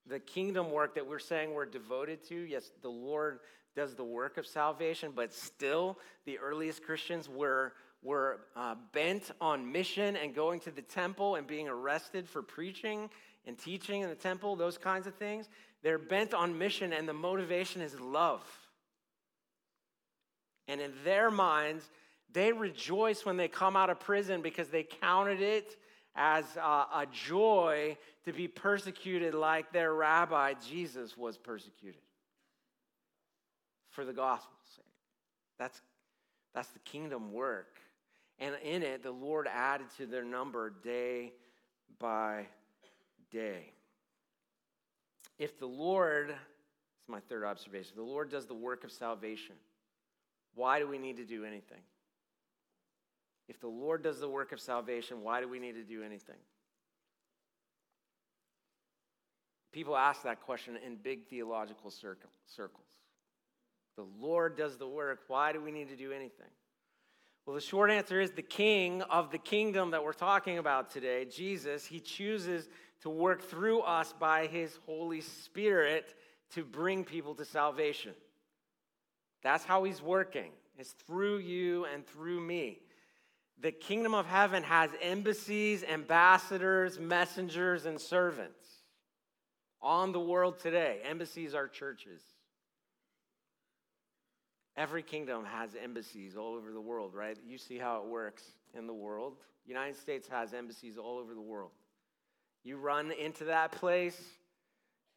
The 0.08 0.18
kingdom 0.18 0.72
work 0.72 0.96
that 0.96 1.06
we're 1.06 1.20
saying 1.20 1.54
we're 1.54 1.64
devoted 1.64 2.26
to, 2.28 2.34
yes, 2.34 2.72
the 2.82 2.88
Lord 2.88 3.38
does 3.74 3.94
the 3.94 4.04
work 4.04 4.36
of 4.36 4.46
salvation, 4.46 5.12
but 5.14 5.32
still, 5.32 5.98
the 6.26 6.38
earliest 6.38 6.84
Christians 6.84 7.28
were, 7.28 7.72
were 8.02 8.40
uh, 8.54 8.74
bent 8.92 9.30
on 9.40 9.70
mission 9.70 10.16
and 10.16 10.34
going 10.34 10.60
to 10.60 10.70
the 10.70 10.82
temple 10.82 11.36
and 11.36 11.46
being 11.46 11.68
arrested 11.68 12.28
for 12.28 12.42
preaching 12.42 13.08
and 13.46 13.58
teaching 13.58 14.02
in 14.02 14.08
the 14.08 14.14
temple, 14.14 14.56
those 14.56 14.78
kinds 14.78 15.06
of 15.06 15.14
things. 15.14 15.48
They're 15.82 15.98
bent 15.98 16.34
on 16.34 16.58
mission, 16.58 16.92
and 16.92 17.08
the 17.08 17.14
motivation 17.14 17.80
is 17.80 17.98
love. 17.98 18.44
And 20.68 20.80
in 20.80 20.92
their 21.04 21.30
minds, 21.30 21.88
they 22.32 22.52
rejoice 22.52 23.24
when 23.24 23.36
they 23.36 23.48
come 23.48 23.76
out 23.76 23.90
of 23.90 23.98
prison 24.00 24.42
because 24.42 24.68
they 24.68 24.84
counted 24.84 25.40
it 25.40 25.76
as 26.14 26.44
a, 26.56 26.60
a 26.60 27.06
joy 27.10 27.96
to 28.24 28.32
be 28.32 28.46
persecuted 28.46 29.34
like 29.34 29.72
their 29.72 29.92
rabbi 29.94 30.54
Jesus 30.68 31.16
was 31.16 31.36
persecuted 31.36 32.00
for 33.92 34.04
the 34.04 34.12
gospel's 34.12 34.68
sake. 34.74 34.84
That's, 35.58 35.80
that's 36.54 36.68
the 36.68 36.80
kingdom 36.80 37.32
work. 37.32 37.78
And 38.38 38.54
in 38.64 38.82
it, 38.82 39.02
the 39.02 39.12
Lord 39.12 39.46
added 39.46 39.86
to 39.98 40.06
their 40.06 40.24
number 40.24 40.72
day 40.82 41.32
by 42.00 42.46
day. 43.30 43.72
If 45.38 45.58
the 45.58 45.66
Lord, 45.66 46.34
it's 46.98 47.08
my 47.08 47.20
third 47.20 47.44
observation, 47.44 47.92
the 47.96 48.02
Lord 48.02 48.30
does 48.30 48.46
the 48.46 48.54
work 48.54 48.84
of 48.84 48.90
salvation, 48.90 49.54
why 50.54 50.78
do 50.78 50.88
we 50.88 50.98
need 50.98 51.16
to 51.18 51.24
do 51.24 51.44
anything? 51.44 51.80
If 53.48 53.60
the 53.60 53.68
Lord 53.68 54.02
does 54.02 54.20
the 54.20 54.28
work 54.28 54.52
of 54.52 54.60
salvation, 54.60 55.22
why 55.22 55.40
do 55.40 55.48
we 55.48 55.58
need 55.58 55.74
to 55.74 55.84
do 55.84 56.02
anything? 56.02 56.36
People 59.72 59.96
ask 59.96 60.22
that 60.22 60.40
question 60.42 60.76
in 60.84 60.96
big 60.96 61.26
theological 61.26 61.90
circles. 61.90 62.84
The 63.96 64.06
Lord 64.20 64.56
does 64.56 64.78
the 64.78 64.86
work. 64.86 65.20
Why 65.28 65.52
do 65.52 65.60
we 65.60 65.70
need 65.70 65.88
to 65.88 65.96
do 65.96 66.12
anything? 66.12 66.46
Well, 67.44 67.54
the 67.54 67.60
short 67.60 67.90
answer 67.90 68.20
is 68.20 68.30
the 68.30 68.42
king 68.42 69.02
of 69.02 69.30
the 69.32 69.38
kingdom 69.38 69.90
that 69.90 70.04
we're 70.04 70.12
talking 70.12 70.58
about 70.58 70.90
today, 70.90 71.24
Jesus, 71.24 71.84
he 71.84 71.98
chooses 71.98 72.68
to 73.02 73.10
work 73.10 73.42
through 73.42 73.80
us 73.80 74.14
by 74.18 74.46
his 74.46 74.78
Holy 74.86 75.20
Spirit 75.20 76.14
to 76.54 76.64
bring 76.64 77.04
people 77.04 77.34
to 77.34 77.44
salvation. 77.44 78.12
That's 79.42 79.64
how 79.64 79.82
he's 79.82 80.00
working. 80.00 80.52
It's 80.78 80.92
through 81.06 81.38
you 81.38 81.84
and 81.86 82.06
through 82.06 82.40
me. 82.40 82.78
The 83.60 83.72
kingdom 83.72 84.14
of 84.14 84.26
heaven 84.26 84.62
has 84.62 84.90
embassies, 85.00 85.82
ambassadors, 85.84 86.98
messengers, 86.98 87.86
and 87.86 88.00
servants 88.00 88.66
on 89.80 90.12
the 90.12 90.20
world 90.20 90.60
today. 90.60 91.00
Embassies 91.04 91.54
are 91.54 91.66
churches. 91.66 92.22
Every 94.76 95.02
kingdom 95.02 95.44
has 95.44 95.70
embassies 95.82 96.36
all 96.36 96.54
over 96.54 96.72
the 96.72 96.80
world, 96.80 97.14
right? 97.14 97.36
You 97.46 97.58
see 97.58 97.78
how 97.78 97.98
it 98.02 98.08
works 98.08 98.42
in 98.74 98.86
the 98.86 98.94
world. 98.94 99.36
United 99.66 99.96
States 99.96 100.26
has 100.28 100.54
embassies 100.54 100.96
all 100.96 101.18
over 101.18 101.34
the 101.34 101.42
world. 101.42 101.70
You 102.64 102.78
run 102.78 103.12
into 103.12 103.44
that 103.44 103.72
place, 103.72 104.20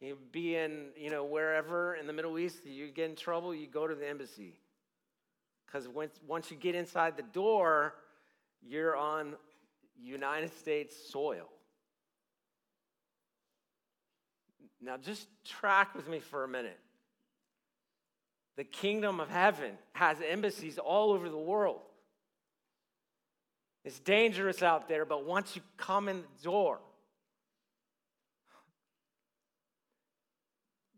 you 0.00 0.18
be 0.30 0.56
in, 0.56 0.88
you 0.96 1.10
know, 1.10 1.24
wherever 1.24 1.94
in 1.94 2.06
the 2.06 2.12
Middle 2.12 2.38
East, 2.38 2.66
you 2.66 2.88
get 2.88 3.08
in 3.08 3.16
trouble, 3.16 3.54
you 3.54 3.66
go 3.66 3.86
to 3.86 3.94
the 3.94 4.06
embassy. 4.06 4.58
Because 5.66 5.88
once 5.88 6.20
once 6.26 6.50
you 6.50 6.56
get 6.56 6.74
inside 6.74 7.16
the 7.16 7.22
door, 7.22 7.94
you're 8.62 8.96
on 8.96 9.34
United 10.00 10.52
States 10.58 10.96
soil. 11.10 11.48
Now, 14.80 14.96
just 14.96 15.28
track 15.44 15.94
with 15.94 16.08
me 16.08 16.20
for 16.20 16.44
a 16.44 16.48
minute. 16.48 16.78
The 18.56 18.64
kingdom 18.64 19.20
of 19.20 19.28
heaven 19.28 19.72
has 19.92 20.18
embassies 20.26 20.78
all 20.78 21.12
over 21.12 21.28
the 21.28 21.36
world. 21.36 21.80
It's 23.84 24.00
dangerous 24.00 24.62
out 24.62 24.88
there, 24.88 25.04
but 25.04 25.24
once 25.24 25.54
you 25.54 25.62
come 25.76 26.08
in 26.08 26.22
the 26.22 26.42
door, 26.42 26.80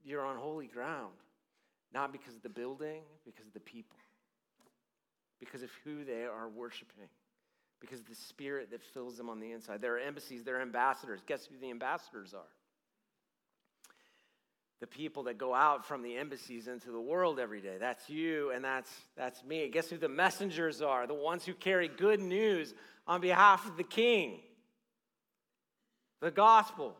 you're 0.04 0.24
on 0.24 0.36
holy 0.36 0.68
ground. 0.68 1.12
Not 1.92 2.12
because 2.12 2.34
of 2.34 2.42
the 2.42 2.48
building, 2.48 3.02
because 3.24 3.46
of 3.46 3.52
the 3.52 3.60
people, 3.60 3.98
because 5.40 5.62
of 5.62 5.70
who 5.84 6.04
they 6.04 6.24
are 6.24 6.48
worshiping, 6.48 7.08
because 7.80 8.00
of 8.00 8.08
the 8.08 8.14
spirit 8.14 8.70
that 8.70 8.82
fills 8.82 9.16
them 9.16 9.28
on 9.28 9.40
the 9.40 9.52
inside. 9.52 9.80
There 9.80 9.94
are 9.96 9.98
embassies, 9.98 10.44
there 10.44 10.58
are 10.58 10.62
ambassadors. 10.62 11.20
Guess 11.26 11.46
who 11.46 11.58
the 11.58 11.70
ambassadors 11.70 12.34
are? 12.34 12.40
The 14.80 14.86
people 14.86 15.24
that 15.24 15.38
go 15.38 15.54
out 15.54 15.84
from 15.84 16.02
the 16.02 16.16
embassies 16.16 16.68
into 16.68 16.92
the 16.92 17.00
world 17.00 17.40
every 17.40 17.60
day. 17.60 17.76
That's 17.80 18.08
you 18.08 18.50
and 18.50 18.64
that's, 18.64 18.90
that's 19.16 19.42
me. 19.42 19.68
Guess 19.68 19.90
who 19.90 19.98
the 19.98 20.08
messengers 20.08 20.80
are? 20.80 21.06
The 21.06 21.14
ones 21.14 21.44
who 21.44 21.52
carry 21.52 21.88
good 21.88 22.20
news 22.20 22.74
on 23.06 23.20
behalf 23.20 23.66
of 23.66 23.76
the 23.76 23.82
king, 23.82 24.40
the 26.20 26.30
gospel. 26.30 26.96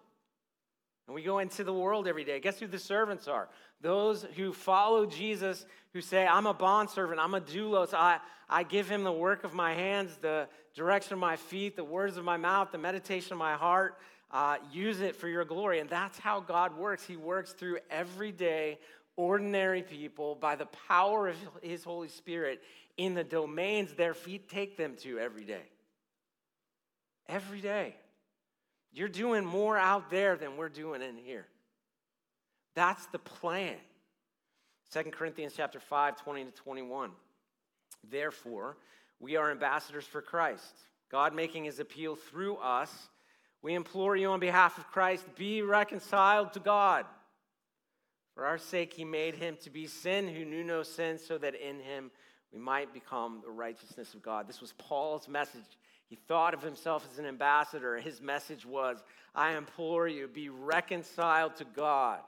And 1.07 1.15
we 1.15 1.23
go 1.23 1.39
into 1.39 1.65
the 1.65 1.73
world 1.73 2.09
every 2.09 2.25
day. 2.25 2.41
Guess 2.41 2.59
who 2.59 2.67
the 2.67 2.79
servants 2.79 3.29
are? 3.29 3.49
Those 3.81 4.27
who 4.37 4.53
follow 4.53 5.07
Jesus, 5.07 5.65
who 5.93 6.01
say, 6.01 6.27
I'm 6.27 6.47
a 6.47 6.55
bondservant, 6.55 7.21
I'm 7.21 7.35
a 7.35 7.41
doulos, 7.41 7.95
I, 7.95 8.19
I 8.49 8.65
give 8.65 8.89
him 8.89 9.05
the 9.05 9.13
work 9.13 9.45
of 9.45 9.55
my 9.55 9.73
hands, 9.73 10.19
the 10.21 10.49
direction 10.75 11.13
of 11.15 11.21
my 11.21 11.37
feet, 11.37 11.77
the 11.77 11.85
words 11.85 12.17
of 12.17 12.25
my 12.25 12.37
mouth, 12.37 12.73
the 12.73 12.79
meditation 12.79 13.33
of 13.33 13.39
my 13.39 13.55
heart 13.55 13.95
uh, 14.31 14.57
use 14.73 15.01
it 15.01 15.17
for 15.17 15.29
your 15.29 15.45
glory. 15.45 15.81
And 15.81 15.89
that's 15.89 16.19
how 16.19 16.41
God 16.41 16.77
works. 16.77 17.05
He 17.05 17.17
works 17.17 17.53
through 17.53 17.79
everyday, 17.91 18.79
ordinary 19.17 19.83
people 19.83 20.35
by 20.35 20.57
the 20.57 20.67
power 20.89 21.29
of 21.29 21.37
His 21.63 21.85
Holy 21.85 22.09
Spirit 22.09 22.63
in 22.97 23.15
the 23.15 23.25
domains 23.25 23.95
their 23.95 24.15
feet 24.15 24.49
take 24.49 24.77
them 24.77 24.97
to 25.03 25.19
every 25.19 25.45
day. 25.45 25.63
Every 27.29 27.61
day. 27.61 27.95
You're 28.93 29.09
doing 29.09 29.45
more 29.45 29.77
out 29.77 30.11
there 30.11 30.37
than 30.37 30.57
we're 30.57 30.69
doing 30.69 31.03
in 31.03 31.17
here. 31.17 31.47
That's 32.75 33.07
the 33.07 33.19
plan. 33.19 33.77
2 34.93 35.03
Corinthians 35.11 35.53
chapter 35.57 35.79
5, 35.79 36.17
20 36.23 36.45
to 36.47 36.51
21. 36.51 37.11
Therefore, 38.11 38.77
we 39.21 39.37
are 39.37 39.51
ambassadors 39.51 40.05
for 40.05 40.23
Christ, 40.23 40.75
God 41.11 41.35
making 41.35 41.65
his 41.65 41.81
appeal 41.81 42.15
through 42.15 42.57
us 42.57 43.09
we 43.63 43.75
implore 43.75 44.17
you 44.17 44.29
on 44.29 44.41
behalf 44.41 44.79
of 44.79 44.87
Christ, 44.89 45.25
be 45.37 45.63
reconciled 45.63 46.53
to 46.53 46.61
God. 46.61 47.05
For 48.35 48.47
our 48.47 48.59
sake, 48.59 48.95
he 48.95 49.05
made 49.05 49.35
him 49.35 49.57
to 49.63 49.71
be 49.71 49.89
sin 49.89 50.29
who 50.29 50.45
knew 50.45 50.63
no 50.63 50.85
sin, 50.85 51.19
so 51.19 51.39
that 51.39 51.55
in 51.55 51.81
him 51.81 52.11
we 52.53 52.59
might 52.59 52.95
become 52.95 53.41
the 53.43 53.51
righteousness 53.51 54.15
of 54.15 54.23
God. 54.23 54.47
This 54.47 54.61
was 54.61 54.73
Paul's 54.79 55.27
message. 55.27 55.77
He 56.09 56.17
thought 56.17 56.55
of 56.55 56.63
himself 56.63 57.07
as 57.11 57.19
an 57.19 57.27
ambassador. 57.27 57.97
His 57.97 58.21
message 58.21 58.65
was 58.65 59.03
I 59.35 59.57
implore 59.57 60.09
you, 60.09 60.29
be 60.29 60.49
reconciled 60.49 61.57
to 61.57 61.65
God, 61.65 62.21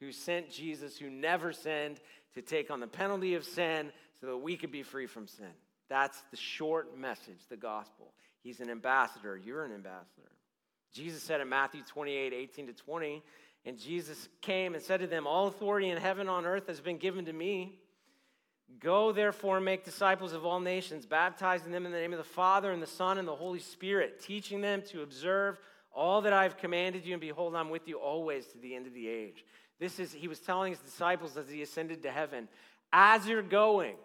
who 0.00 0.12
sent 0.12 0.50
Jesus, 0.50 0.98
who 0.98 1.08
never 1.08 1.52
sinned, 1.52 2.00
to 2.34 2.42
take 2.42 2.70
on 2.70 2.80
the 2.80 2.86
penalty 2.86 3.34
of 3.34 3.44
sin 3.44 3.92
so 4.20 4.26
that 4.26 4.36
we 4.36 4.56
could 4.56 4.72
be 4.72 4.82
free 4.82 5.06
from 5.06 5.28
sin. 5.28 5.52
That's 5.88 6.20
the 6.30 6.36
short 6.36 6.98
message, 6.98 7.38
the 7.48 7.56
gospel. 7.56 8.12
He's 8.42 8.60
an 8.60 8.70
ambassador. 8.70 9.36
You're 9.36 9.64
an 9.64 9.72
ambassador. 9.72 10.32
Jesus 10.94 11.22
said 11.24 11.40
in 11.40 11.48
Matthew 11.48 11.82
28 11.82 12.32
18 12.32 12.66
to 12.68 12.72
20, 12.72 13.22
and 13.66 13.78
Jesus 13.78 14.28
came 14.40 14.74
and 14.74 14.82
said 14.82 15.00
to 15.00 15.06
them, 15.06 15.26
All 15.26 15.48
authority 15.48 15.90
in 15.90 15.98
heaven 15.98 16.22
and 16.22 16.30
on 16.30 16.46
earth 16.46 16.68
has 16.68 16.80
been 16.80 16.98
given 16.98 17.24
to 17.24 17.32
me. 17.32 17.80
Go 18.80 19.12
therefore 19.12 19.56
and 19.56 19.64
make 19.64 19.84
disciples 19.84 20.32
of 20.32 20.46
all 20.46 20.60
nations, 20.60 21.04
baptizing 21.04 21.72
them 21.72 21.84
in 21.84 21.92
the 21.92 21.98
name 21.98 22.12
of 22.12 22.18
the 22.18 22.24
Father 22.24 22.70
and 22.72 22.82
the 22.82 22.86
Son 22.86 23.18
and 23.18 23.28
the 23.28 23.34
Holy 23.34 23.58
Spirit, 23.58 24.22
teaching 24.22 24.60
them 24.60 24.82
to 24.90 25.02
observe 25.02 25.58
all 25.92 26.22
that 26.22 26.32
I've 26.32 26.56
commanded 26.56 27.04
you, 27.04 27.12
and 27.12 27.20
behold, 27.20 27.54
I'm 27.54 27.70
with 27.70 27.86
you 27.86 27.98
always 27.98 28.46
to 28.48 28.58
the 28.58 28.74
end 28.74 28.86
of 28.86 28.94
the 28.94 29.06
age. 29.06 29.44
This 29.78 29.98
is, 29.98 30.12
he 30.12 30.28
was 30.28 30.40
telling 30.40 30.72
his 30.72 30.80
disciples 30.80 31.36
as 31.36 31.48
he 31.48 31.62
ascended 31.62 32.02
to 32.02 32.10
heaven, 32.10 32.48
as 32.92 33.26
you're 33.26 33.42
going, 33.42 33.96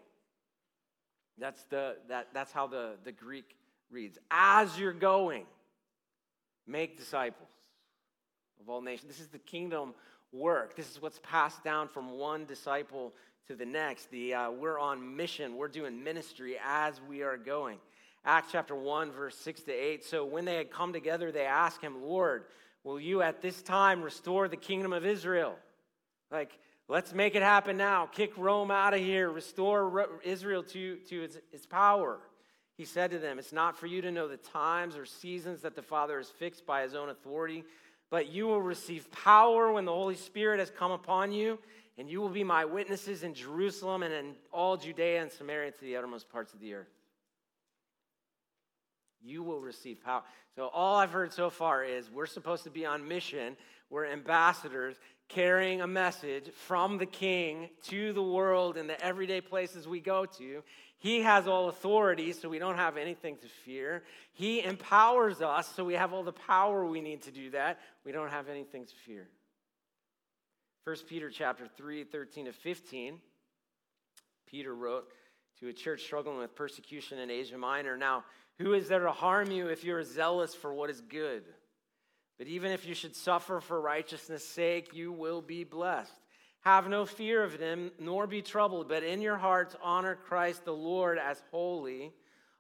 that's, 1.38 1.64
the, 1.66 1.96
that, 2.10 2.28
that's 2.34 2.52
how 2.52 2.68
the, 2.68 2.96
the 3.04 3.12
Greek 3.12 3.56
reads, 3.90 4.18
as 4.30 4.78
you're 4.78 4.94
going 4.94 5.46
make 6.70 6.98
disciples 6.98 7.50
of 8.60 8.70
all 8.70 8.82
nations. 8.82 9.08
This 9.08 9.20
is 9.20 9.28
the 9.28 9.40
kingdom 9.40 9.94
work. 10.32 10.76
This 10.76 10.92
is 10.92 11.02
what's 11.02 11.20
passed 11.24 11.64
down 11.64 11.88
from 11.88 12.12
one 12.12 12.46
disciple 12.46 13.14
to 13.48 13.56
the 13.56 13.66
next. 13.66 14.12
The, 14.12 14.34
uh, 14.34 14.52
we're 14.52 14.80
on 14.80 15.16
mission, 15.16 15.58
we're 15.58 15.68
doing 15.68 16.04
ministry 16.04 16.58
as 16.64 17.02
we 17.08 17.24
are 17.24 17.38
going. 17.38 17.80
Acts 18.26 18.50
chapter 18.52 18.76
1, 18.76 19.12
verse 19.12 19.36
6 19.38 19.64
to 19.64 19.72
8. 19.72 20.04
So 20.04 20.26
when 20.26 20.46
they 20.46 20.56
had 20.56 20.72
come 20.72 20.94
together, 20.94 21.32
they 21.32 21.46
asked 21.46 21.82
him, 21.82 22.04
Lord, 22.04 22.44
will 22.84 23.00
you 23.00 23.22
at 23.22 23.42
this 23.42 23.62
time 23.62 24.02
restore 24.02 24.48
the 24.48 24.58
kingdom 24.58 24.94
of 24.94 25.06
Israel? 25.06 25.56
Like, 26.30 26.52
let's 26.88 27.14
make 27.14 27.36
it 27.36 27.42
happen 27.42 27.78
now. 27.78 28.06
Kick 28.06 28.38
Rome 28.38 28.72
out 28.72 28.94
of 28.94 29.00
here. 29.00 29.32
Restore 29.32 30.10
Israel 30.24 30.64
to, 30.64 30.98
to 30.98 31.24
its, 31.24 31.38
its 31.52 31.66
power. 31.66 32.20
He 32.80 32.86
said 32.86 33.12
to 33.12 33.20
them, 33.20 33.40
It's 33.40 33.52
not 33.52 33.78
for 33.78 33.88
you 33.88 34.02
to 34.02 34.10
know 34.10 34.30
the 34.30 34.38
times 34.38 34.96
or 34.96 35.06
seasons 35.06 35.64
that 35.64 35.76
the 35.76 35.82
Father 35.82 36.18
has 36.18 36.30
fixed 36.30 36.66
by 36.66 36.84
his 36.84 36.96
own 36.96 37.10
authority, 37.10 37.66
but 38.10 38.30
you 38.30 38.48
will 38.48 38.62
receive 38.62 39.12
power 39.12 39.70
when 39.74 39.84
the 39.84 39.92
Holy 39.92 40.16
Spirit 40.16 40.62
has 40.62 40.72
come 40.72 40.94
upon 40.94 41.34
you, 41.34 41.60
and 41.98 42.10
you 42.10 42.22
will 42.22 42.30
be 42.30 42.46
my 42.46 42.64
witnesses 42.64 43.24
in 43.24 43.34
Jerusalem 43.34 44.02
and 44.02 44.14
in 44.14 44.34
all 44.54 44.78
Judea 44.78 45.22
and 45.22 45.30
Samaria 45.30 45.72
to 45.72 45.82
the 45.82 45.98
uttermost 45.98 46.30
parts 46.30 46.54
of 46.54 46.62
the 46.62 46.74
earth. 46.74 46.88
You 49.22 49.44
will 49.44 49.60
receive 49.60 50.02
power. 50.02 50.24
So, 50.56 50.68
all 50.68 50.96
I've 50.96 51.12
heard 51.12 51.34
so 51.34 51.50
far 51.50 51.84
is 51.84 52.10
we're 52.10 52.28
supposed 52.28 52.64
to 52.64 52.70
be 52.70 52.86
on 52.86 53.06
mission. 53.06 53.58
We're 53.90 54.06
ambassadors 54.06 54.96
carrying 55.28 55.82
a 55.82 55.88
message 55.88 56.50
from 56.66 56.98
the 56.98 57.06
king 57.06 57.70
to 57.84 58.14
the 58.14 58.24
world 58.24 58.78
and 58.78 58.90
the 58.90 59.04
everyday 59.04 59.42
places 59.42 59.86
we 59.86 60.00
go 60.00 60.26
to. 60.26 60.64
He 61.00 61.22
has 61.22 61.48
all 61.48 61.70
authority, 61.70 62.34
so 62.34 62.50
we 62.50 62.60
don't 62.60 62.76
have 62.76 62.98
anything 62.98 63.38
to 63.38 63.48
fear. 63.66 64.04
He 64.34 64.62
empowers 64.62 65.42
us, 65.42 65.74
so 65.74 65.86
we 65.86 65.94
have 65.94 66.14
all 66.14 66.24
the 66.24 66.34
power 66.34 66.86
we 66.86 67.00
need 67.00 67.24
to 67.24 67.32
do 67.32 67.52
that. 67.52 67.80
We 68.06 68.12
don't 68.12 68.32
have 68.32 68.50
anything 68.50 68.86
to 68.86 68.96
fear. 69.06 69.28
1 70.84 70.96
Peter 71.08 71.30
chapter 71.30 71.68
3, 71.78 72.04
13 72.04 72.46
to 72.46 72.52
15. 72.52 73.20
Peter 74.50 74.76
wrote 74.76 75.06
to 75.60 75.70
a 75.70 75.74
church 75.74 76.04
struggling 76.04 76.38
with 76.38 76.56
persecution 76.56 77.20
in 77.20 77.30
Asia 77.30 77.58
Minor. 77.58 77.96
Now, 77.96 78.26
who 78.58 78.74
is 78.74 78.90
there 78.90 79.00
to 79.00 79.12
harm 79.12 79.52
you 79.52 79.68
if 79.68 79.86
you're 79.86 80.04
zealous 80.04 80.54
for 80.54 80.74
what 80.74 80.90
is 80.90 81.00
good? 81.00 81.44
But 82.38 82.48
even 82.48 82.72
if 82.72 82.86
you 82.86 82.94
should 82.94 83.16
suffer 83.16 83.62
for 83.62 83.80
righteousness' 83.80 84.46
sake, 84.46 84.94
you 84.94 85.14
will 85.14 85.42
be 85.42 85.64
blessed. 85.64 86.12
Have 86.62 86.90
no 86.90 87.06
fear 87.06 87.44
of 87.44 87.58
them, 87.58 87.92
nor 88.00 88.28
be 88.28 88.42
troubled, 88.42 88.90
but 88.90 89.04
in 89.04 89.22
your 89.22 89.38
hearts 89.38 89.76
honor 89.82 90.16
Christ 90.16 90.66
the 90.66 90.74
Lord 90.74 91.18
as 91.18 91.42
holy, 91.52 92.12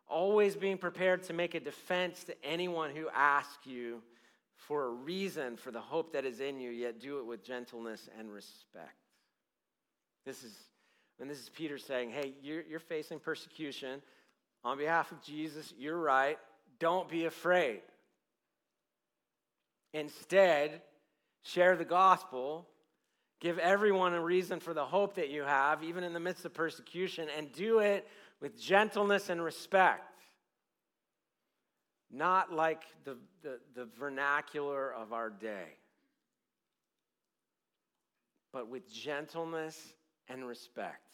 always 0.07 0.55
being 0.55 0.77
prepared 0.77 1.23
to 1.23 1.33
make 1.33 1.53
a 1.53 1.59
defense 1.59 2.23
to 2.25 2.45
anyone 2.45 2.95
who 2.95 3.09
asks 3.13 3.65
you 3.65 4.01
for 4.55 4.85
a 4.85 4.89
reason 4.89 5.57
for 5.57 5.71
the 5.71 5.81
hope 5.81 6.13
that 6.13 6.25
is 6.25 6.39
in 6.39 6.59
you, 6.59 6.69
yet 6.69 6.99
do 6.99 7.19
it 7.19 7.25
with 7.25 7.43
gentleness 7.43 8.09
and 8.17 8.31
respect. 8.31 8.95
This 10.25 10.43
is, 10.43 10.55
and 11.19 11.29
this 11.29 11.39
is 11.39 11.49
Peter 11.49 11.77
saying, 11.77 12.11
hey, 12.11 12.33
you're, 12.41 12.63
you're 12.63 12.79
facing 12.79 13.19
persecution 13.19 14.01
on 14.63 14.77
behalf 14.77 15.11
of 15.11 15.21
Jesus, 15.21 15.73
you're 15.77 15.97
right. 15.97 16.37
Don't 16.79 17.09
be 17.09 17.25
afraid. 17.25 17.81
Instead, 19.93 20.81
share 21.43 21.75
the 21.75 21.85
gospel. 21.85 22.67
Give 23.39 23.57
everyone 23.57 24.13
a 24.13 24.21
reason 24.21 24.59
for 24.59 24.73
the 24.73 24.85
hope 24.85 25.15
that 25.15 25.29
you 25.29 25.43
have, 25.43 25.83
even 25.83 26.03
in 26.03 26.13
the 26.13 26.19
midst 26.19 26.45
of 26.45 26.53
persecution, 26.53 27.29
and 27.35 27.51
do 27.53 27.79
it 27.79 28.07
with 28.41 28.59
gentleness 28.59 29.29
and 29.29 29.41
respect. 29.41 30.19
Not 32.11 32.51
like 32.51 32.83
the, 33.05 33.17
the, 33.43 33.59
the 33.75 33.85
vernacular 33.97 34.93
of 34.93 35.13
our 35.13 35.29
day, 35.29 35.77
but 38.51 38.67
with 38.67 38.91
gentleness 38.91 39.93
and 40.27 40.45
respect 40.45 41.09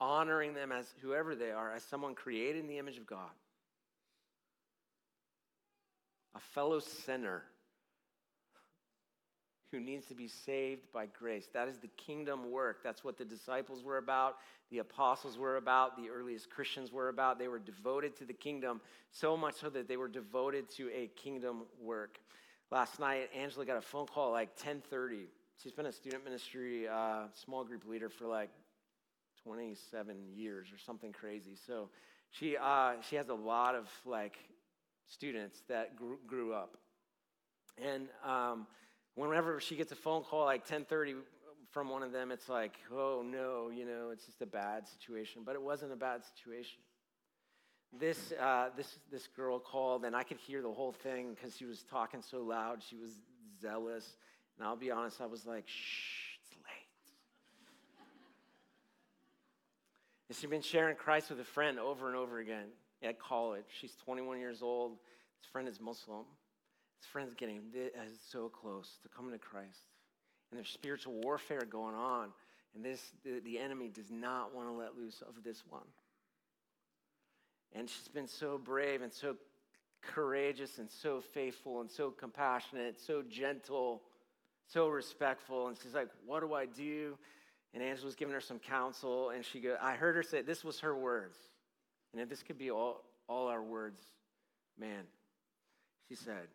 honoring 0.00 0.54
them 0.54 0.72
as 0.72 0.86
whoever 1.00 1.34
they 1.34 1.50
are, 1.50 1.72
as 1.72 1.82
someone 1.82 2.14
created 2.14 2.60
in 2.60 2.68
the 2.68 2.78
image 2.78 2.98
of 2.98 3.06
God, 3.06 3.30
a 6.34 6.40
fellow 6.40 6.78
sinner 6.78 7.42
who 9.70 9.80
needs 9.80 10.06
to 10.06 10.14
be 10.14 10.28
saved 10.28 10.90
by 10.92 11.06
grace. 11.06 11.48
That 11.52 11.68
is 11.68 11.78
the 11.78 11.88
kingdom 11.88 12.50
work. 12.50 12.82
That's 12.82 13.04
what 13.04 13.18
the 13.18 13.24
disciples 13.24 13.84
were 13.84 13.98
about, 13.98 14.36
the 14.70 14.78
apostles 14.78 15.38
were 15.38 15.56
about, 15.56 15.96
the 15.96 16.08
earliest 16.10 16.50
Christians 16.50 16.92
were 16.92 17.08
about. 17.08 17.38
They 17.38 17.48
were 17.48 17.58
devoted 17.58 18.16
to 18.16 18.24
the 18.24 18.32
kingdom, 18.32 18.80
so 19.10 19.36
much 19.36 19.54
so 19.56 19.70
that 19.70 19.88
they 19.88 19.96
were 19.96 20.08
devoted 20.08 20.70
to 20.76 20.90
a 20.90 21.08
kingdom 21.16 21.62
work. 21.80 22.18
Last 22.70 23.00
night, 23.00 23.30
Angela 23.34 23.64
got 23.64 23.78
a 23.78 23.82
phone 23.82 24.06
call 24.06 24.30
like 24.30 24.56
10:30. 24.56 25.26
She's 25.62 25.72
been 25.72 25.86
a 25.86 25.92
student 25.92 26.24
ministry 26.24 26.86
uh, 26.86 27.24
small 27.32 27.64
group 27.64 27.86
leader 27.86 28.08
for 28.08 28.26
like 28.26 28.50
27 29.42 30.16
years 30.34 30.68
or 30.72 30.78
something 30.78 31.12
crazy. 31.12 31.56
So 31.66 31.88
she, 32.30 32.56
uh, 32.56 32.94
she 33.08 33.16
has 33.16 33.28
a 33.28 33.34
lot 33.34 33.74
of 33.74 33.88
like 34.04 34.36
students 35.08 35.62
that 35.68 35.96
grew, 35.96 36.18
grew 36.26 36.52
up. 36.52 36.76
And 37.82 38.08
um, 38.24 38.66
whenever 39.26 39.60
she 39.60 39.74
gets 39.74 39.90
a 39.90 39.96
phone 39.96 40.22
call 40.22 40.44
like 40.44 40.60
1030 40.60 41.16
from 41.70 41.90
one 41.90 42.02
of 42.02 42.12
them, 42.12 42.30
it's 42.30 42.48
like, 42.48 42.74
oh 42.92 43.22
no, 43.24 43.70
you 43.74 43.84
know, 43.84 44.10
it's 44.12 44.24
just 44.24 44.40
a 44.40 44.46
bad 44.46 44.86
situation. 44.88 45.42
But 45.44 45.54
it 45.54 45.62
wasn't 45.62 45.92
a 45.92 45.96
bad 45.96 46.22
situation. 46.24 46.78
This, 47.98 48.32
uh, 48.40 48.68
this, 48.76 48.98
this 49.10 49.26
girl 49.26 49.58
called, 49.58 50.04
and 50.04 50.14
I 50.14 50.22
could 50.22 50.36
hear 50.38 50.62
the 50.62 50.70
whole 50.70 50.92
thing 50.92 51.34
because 51.34 51.56
she 51.56 51.64
was 51.64 51.82
talking 51.82 52.22
so 52.22 52.42
loud. 52.42 52.82
She 52.88 52.96
was 52.96 53.10
zealous. 53.60 54.16
And 54.58 54.66
I'll 54.66 54.76
be 54.76 54.90
honest, 54.90 55.20
I 55.20 55.26
was 55.26 55.46
like, 55.46 55.66
shh 55.66 56.36
it's 56.44 56.56
late. 56.56 56.88
And 60.28 60.36
she's 60.36 60.50
been 60.50 60.62
sharing 60.62 60.96
Christ 60.96 61.30
with 61.30 61.40
a 61.40 61.44
friend 61.44 61.78
over 61.78 62.08
and 62.08 62.16
over 62.16 62.38
again 62.38 62.66
at 63.02 63.18
college. 63.18 63.64
She's 63.80 63.94
21 64.04 64.38
years 64.38 64.62
old. 64.62 64.92
This 65.40 65.50
friend 65.50 65.66
is 65.66 65.80
Muslim. 65.80 66.24
His 67.00 67.06
friend's 67.06 67.34
getting 67.34 67.60
uh, 67.76 68.00
so 68.30 68.48
close 68.48 68.98
to 69.02 69.08
coming 69.08 69.32
to 69.32 69.38
Christ. 69.38 69.86
And 70.50 70.58
there's 70.58 70.68
spiritual 70.68 71.14
warfare 71.22 71.66
going 71.68 71.94
on. 71.94 72.30
And 72.74 72.84
this, 72.84 73.00
the, 73.24 73.40
the 73.40 73.58
enemy 73.58 73.88
does 73.88 74.10
not 74.10 74.54
want 74.54 74.68
to 74.68 74.72
let 74.72 74.96
loose 74.96 75.22
of 75.22 75.42
this 75.44 75.62
one. 75.68 75.86
And 77.72 77.88
she's 77.88 78.08
been 78.08 78.26
so 78.26 78.58
brave 78.58 79.02
and 79.02 79.12
so 79.12 79.36
courageous 80.02 80.78
and 80.78 80.90
so 80.90 81.20
faithful 81.20 81.80
and 81.80 81.90
so 81.90 82.10
compassionate, 82.10 82.98
so 83.00 83.22
gentle, 83.28 84.02
so 84.66 84.88
respectful. 84.88 85.68
And 85.68 85.76
she's 85.82 85.94
like, 85.94 86.08
What 86.26 86.40
do 86.40 86.54
I 86.54 86.66
do? 86.66 87.18
And 87.74 87.82
Angela 87.82 88.06
was 88.06 88.14
giving 88.14 88.34
her 88.34 88.40
some 88.40 88.58
counsel, 88.58 89.30
and 89.30 89.44
she 89.44 89.60
go, 89.60 89.76
I 89.80 89.92
heard 89.94 90.16
her 90.16 90.22
say, 90.22 90.42
this 90.42 90.64
was 90.64 90.80
her 90.80 90.96
words. 90.96 91.36
And 92.12 92.22
if 92.22 92.28
this 92.28 92.42
could 92.42 92.58
be 92.58 92.70
all, 92.70 93.04
all 93.28 93.48
our 93.48 93.62
words, 93.62 94.00
man, 94.78 95.04
she 96.08 96.14
said, 96.14 96.48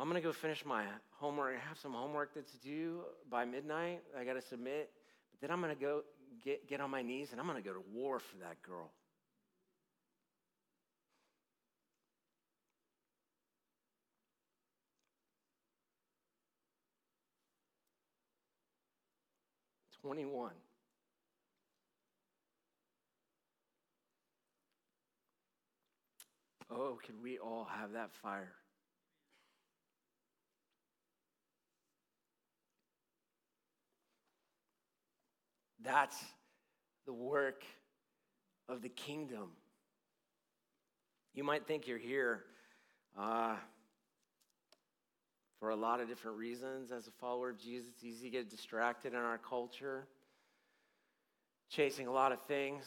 I'm 0.00 0.08
going 0.08 0.20
to 0.20 0.26
go 0.26 0.32
finish 0.32 0.64
my 0.64 0.84
homework. 1.10 1.56
I 1.56 1.68
have 1.68 1.78
some 1.78 1.92
homework 1.92 2.34
that's 2.34 2.52
due 2.52 3.02
by 3.30 3.44
midnight. 3.44 4.00
I 4.18 4.24
got 4.24 4.32
to 4.32 4.40
submit. 4.40 4.88
But 5.30 5.42
then 5.42 5.50
I'm 5.50 5.60
going 5.60 5.76
to 5.76 5.80
go 5.80 6.04
get, 6.42 6.66
get 6.66 6.80
on 6.80 6.90
my 6.90 7.02
knees, 7.02 7.32
and 7.32 7.40
I'm 7.40 7.46
going 7.46 7.62
to 7.62 7.68
go 7.68 7.74
to 7.74 7.82
war 7.92 8.18
for 8.18 8.38
that 8.38 8.62
girl. 8.62 8.90
Twenty-one. 20.00 20.54
Oh, 26.70 26.98
can 27.04 27.16
we 27.22 27.38
all 27.38 27.68
have 27.70 27.92
that 27.92 28.10
fire? 28.22 28.54
That's 35.82 36.16
the 37.06 37.12
work 37.12 37.64
of 38.68 38.82
the 38.82 38.88
kingdom. 38.88 39.50
You 41.34 41.44
might 41.44 41.66
think 41.66 41.86
you're 41.86 41.98
here 41.98 42.44
uh, 43.18 43.56
for 45.58 45.70
a 45.70 45.76
lot 45.76 46.00
of 46.00 46.08
different 46.08 46.38
reasons 46.38 46.90
as 46.92 47.06
a 47.06 47.10
follower 47.12 47.50
of 47.50 47.58
Jesus. 47.58 47.88
It's 47.94 48.04
easy 48.04 48.24
to 48.24 48.30
get 48.30 48.50
distracted 48.50 49.12
in 49.12 49.18
our 49.18 49.38
culture, 49.38 50.06
chasing 51.70 52.06
a 52.06 52.12
lot 52.12 52.32
of 52.32 52.40
things. 52.42 52.84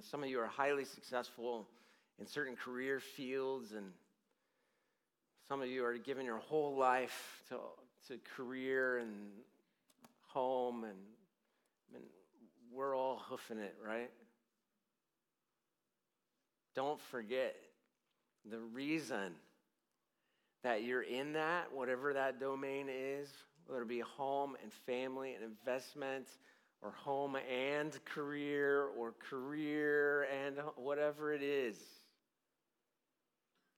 Some 0.00 0.22
of 0.24 0.28
you 0.28 0.40
are 0.40 0.46
highly 0.46 0.84
successful 0.84 1.68
in 2.18 2.26
certain 2.26 2.56
career 2.56 2.98
fields, 2.98 3.72
and 3.72 3.92
some 5.48 5.62
of 5.62 5.68
you 5.68 5.84
are 5.84 5.96
giving 5.96 6.26
your 6.26 6.38
whole 6.38 6.76
life 6.76 7.42
to, 7.48 7.56
to 8.08 8.18
career 8.36 8.98
and 8.98 9.12
home, 10.36 10.84
and, 10.84 10.98
and 11.94 12.04
we're 12.70 12.94
all 12.94 13.22
hoofing 13.26 13.58
it, 13.58 13.74
right? 13.82 14.10
Don't 16.74 17.00
forget 17.00 17.56
the 18.44 18.58
reason 18.58 19.32
that 20.62 20.82
you're 20.82 21.00
in 21.00 21.32
that, 21.32 21.72
whatever 21.72 22.12
that 22.12 22.38
domain 22.38 22.88
is, 22.90 23.30
whether 23.66 23.80
it 23.80 23.88
be 23.88 24.00
home 24.00 24.56
and 24.62 24.70
family 24.84 25.32
and 25.32 25.42
investment, 25.42 26.28
or 26.82 26.90
home 26.90 27.38
and 27.50 27.98
career 28.04 28.88
or 28.98 29.14
career 29.30 30.26
and 30.44 30.56
whatever 30.76 31.32
it 31.32 31.42
is. 31.42 31.78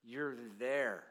You're 0.02 0.34
there 0.58 1.04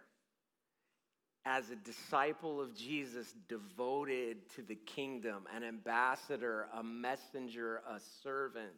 as 1.48 1.70
a 1.70 1.76
disciple 1.78 2.60
of 2.60 2.76
Jesus, 2.76 3.34
devoted 3.48 4.38
to 4.56 4.62
the 4.62 4.76
kingdom, 4.76 5.46
an 5.56 5.64
ambassador, 5.64 6.68
a 6.78 6.84
messenger, 6.84 7.82
a 7.90 8.02
servant. 8.22 8.74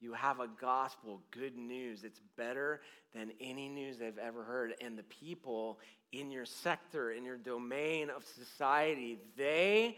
You 0.00 0.12
have 0.12 0.40
a 0.40 0.48
gospel, 0.60 1.22
good 1.30 1.56
news. 1.56 2.02
It's 2.02 2.20
better 2.36 2.80
than 3.14 3.30
any 3.40 3.68
news 3.68 3.98
they've 3.98 4.18
ever 4.18 4.42
heard. 4.42 4.74
And 4.80 4.98
the 4.98 5.04
people 5.04 5.78
in 6.10 6.32
your 6.32 6.44
sector, 6.44 7.12
in 7.12 7.24
your 7.24 7.36
domain 7.36 8.10
of 8.10 8.24
society, 8.24 9.20
they, 9.36 9.96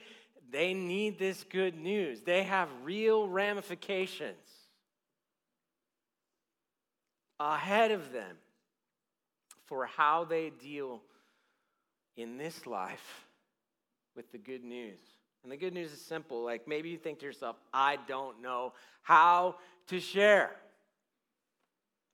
they 0.52 0.74
need 0.74 1.18
this 1.18 1.42
good 1.44 1.74
news. 1.74 2.20
They 2.20 2.42
have 2.42 2.68
real 2.84 3.26
ramifications 3.26 4.36
ahead 7.40 7.92
of 7.92 8.12
them 8.12 8.36
for 9.64 9.86
how 9.86 10.24
they 10.24 10.50
deal 10.50 11.00
in 12.18 12.36
this 12.36 12.66
life 12.66 13.24
with 14.14 14.30
the 14.32 14.38
good 14.38 14.64
news. 14.64 14.98
And 15.42 15.52
the 15.52 15.56
good 15.56 15.72
news 15.72 15.92
is 15.92 16.00
simple. 16.00 16.44
Like 16.44 16.66
maybe 16.66 16.90
you 16.90 16.98
think 16.98 17.20
to 17.20 17.24
yourself, 17.24 17.56
I 17.72 17.96
don't 18.08 18.42
know 18.42 18.74
how 19.02 19.54
to 19.86 20.00
share. 20.00 20.50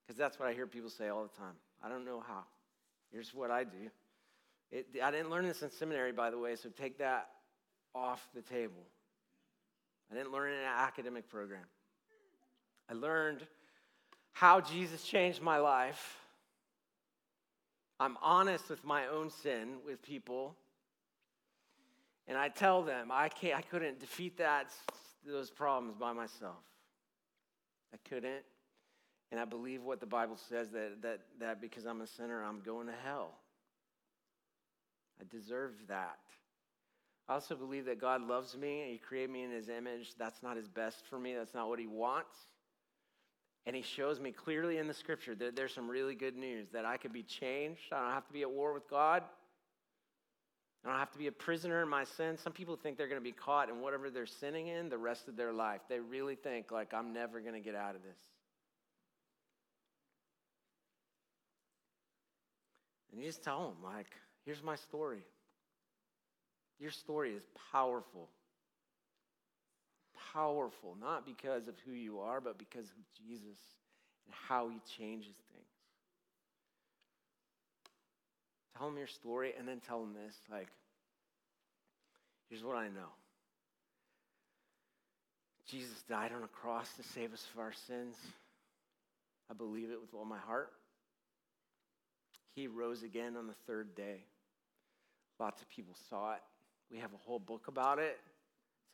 Because 0.06 0.18
that's 0.18 0.38
what 0.38 0.46
I 0.46 0.52
hear 0.52 0.66
people 0.66 0.90
say 0.90 1.08
all 1.08 1.22
the 1.22 1.36
time. 1.36 1.54
I 1.82 1.88
don't 1.88 2.04
know 2.04 2.22
how. 2.24 2.44
Here's 3.10 3.34
what 3.34 3.50
I 3.50 3.64
do. 3.64 3.90
It, 4.70 4.86
I 5.02 5.10
didn't 5.10 5.30
learn 5.30 5.46
this 5.46 5.62
in 5.62 5.70
seminary, 5.70 6.12
by 6.12 6.30
the 6.30 6.38
way, 6.38 6.54
so 6.56 6.68
take 6.68 6.98
that 6.98 7.30
off 7.94 8.28
the 8.34 8.42
table. 8.42 8.82
I 10.12 10.14
didn't 10.14 10.32
learn 10.32 10.50
it 10.50 10.56
in 10.56 10.60
an 10.60 10.66
academic 10.66 11.28
program. 11.28 11.64
I 12.90 12.92
learned 12.92 13.46
how 14.32 14.60
Jesus 14.60 15.02
changed 15.02 15.40
my 15.40 15.58
life. 15.58 16.18
I'm 18.00 18.16
honest 18.22 18.68
with 18.68 18.84
my 18.84 19.06
own 19.06 19.30
sin 19.30 19.76
with 19.86 20.02
people. 20.02 20.56
And 22.26 22.36
I 22.36 22.48
tell 22.48 22.82
them 22.82 23.10
I, 23.12 23.28
can't, 23.28 23.56
I 23.56 23.62
couldn't 23.62 24.00
defeat 24.00 24.38
that, 24.38 24.72
those 25.26 25.50
problems 25.50 25.94
by 25.96 26.12
myself. 26.12 26.62
I 27.92 28.08
couldn't. 28.08 28.44
And 29.30 29.40
I 29.40 29.44
believe 29.44 29.82
what 29.82 30.00
the 30.00 30.06
Bible 30.06 30.36
says 30.36 30.70
that, 30.70 31.02
that, 31.02 31.20
that 31.40 31.60
because 31.60 31.86
I'm 31.86 32.00
a 32.00 32.06
sinner, 32.06 32.42
I'm 32.42 32.60
going 32.60 32.86
to 32.86 32.94
hell. 33.04 33.32
I 35.20 35.24
deserve 35.30 35.72
that. 35.88 36.18
I 37.28 37.34
also 37.34 37.54
believe 37.54 37.86
that 37.86 38.00
God 38.00 38.26
loves 38.26 38.56
me 38.56 38.82
and 38.82 38.90
He 38.90 38.98
created 38.98 39.30
me 39.30 39.44
in 39.44 39.50
His 39.50 39.68
image. 39.68 40.14
That's 40.18 40.42
not 40.42 40.56
His 40.56 40.68
best 40.68 41.04
for 41.08 41.18
me, 41.18 41.34
that's 41.34 41.54
not 41.54 41.68
what 41.68 41.78
He 41.78 41.86
wants. 41.86 42.36
And 43.66 43.74
He 43.74 43.82
shows 43.82 44.20
me 44.20 44.30
clearly 44.30 44.78
in 44.78 44.86
the 44.86 44.94
scripture 44.94 45.34
that 45.36 45.56
there's 45.56 45.72
some 45.72 45.88
really 45.88 46.14
good 46.14 46.36
news 46.36 46.68
that 46.72 46.84
I 46.84 46.96
could 46.96 47.12
be 47.12 47.22
changed. 47.22 47.80
I 47.92 48.00
don't 48.00 48.12
have 48.12 48.26
to 48.26 48.32
be 48.32 48.42
at 48.42 48.50
war 48.50 48.72
with 48.72 48.88
God. 48.90 49.22
I 50.84 50.90
don't 50.90 50.98
have 50.98 51.12
to 51.12 51.18
be 51.18 51.28
a 51.28 51.32
prisoner 51.32 51.82
in 51.82 51.88
my 51.88 52.04
sin. 52.04 52.36
Some 52.36 52.52
people 52.52 52.76
think 52.76 52.98
they're 52.98 53.08
going 53.08 53.20
to 53.20 53.24
be 53.24 53.32
caught 53.32 53.70
in 53.70 53.80
whatever 53.80 54.10
they're 54.10 54.26
sinning 54.26 54.66
in 54.66 54.90
the 54.90 54.98
rest 54.98 55.28
of 55.28 55.36
their 55.36 55.52
life. 55.52 55.80
They 55.88 55.98
really 55.98 56.34
think, 56.34 56.70
like, 56.70 56.92
I'm 56.92 57.14
never 57.14 57.40
going 57.40 57.54
to 57.54 57.60
get 57.60 57.74
out 57.74 57.94
of 57.94 58.02
this. 58.02 58.18
And 63.10 63.22
you 63.22 63.26
just 63.26 63.42
tell 63.42 63.60
them, 63.60 63.76
like, 63.82 64.08
here's 64.44 64.62
my 64.62 64.76
story. 64.76 65.22
Your 66.78 66.90
story 66.90 67.32
is 67.32 67.44
powerful. 67.72 68.28
Powerful, 70.34 70.96
not 71.00 71.24
because 71.24 71.68
of 71.68 71.74
who 71.86 71.92
you 71.92 72.18
are, 72.18 72.40
but 72.40 72.58
because 72.58 72.86
of 72.86 73.26
Jesus 73.26 73.58
and 74.26 74.34
how 74.48 74.68
he 74.68 74.80
changes 74.98 75.36
things. 75.52 75.64
Tell 78.76 78.88
them 78.88 78.98
your 78.98 79.06
story 79.06 79.52
and 79.56 79.68
then 79.68 79.80
tell 79.80 80.00
them 80.00 80.12
this 80.12 80.34
like, 80.50 80.66
here's 82.48 82.64
what 82.64 82.76
I 82.76 82.88
know 82.88 83.12
Jesus 85.70 86.02
died 86.08 86.32
on 86.36 86.42
a 86.42 86.48
cross 86.48 86.92
to 86.96 87.02
save 87.02 87.32
us 87.32 87.46
from 87.52 87.62
our 87.62 87.72
sins. 87.86 88.16
I 89.50 89.54
believe 89.54 89.90
it 89.90 90.00
with 90.00 90.14
all 90.14 90.24
my 90.24 90.38
heart. 90.38 90.72
He 92.54 92.66
rose 92.66 93.02
again 93.02 93.36
on 93.36 93.46
the 93.46 93.54
third 93.66 93.94
day. 93.94 94.24
Lots 95.38 95.62
of 95.62 95.68
people 95.68 95.94
saw 96.08 96.34
it. 96.34 96.42
We 96.90 96.98
have 96.98 97.12
a 97.12 97.16
whole 97.24 97.38
book 97.38 97.66
about 97.68 97.98
it. 97.98 98.18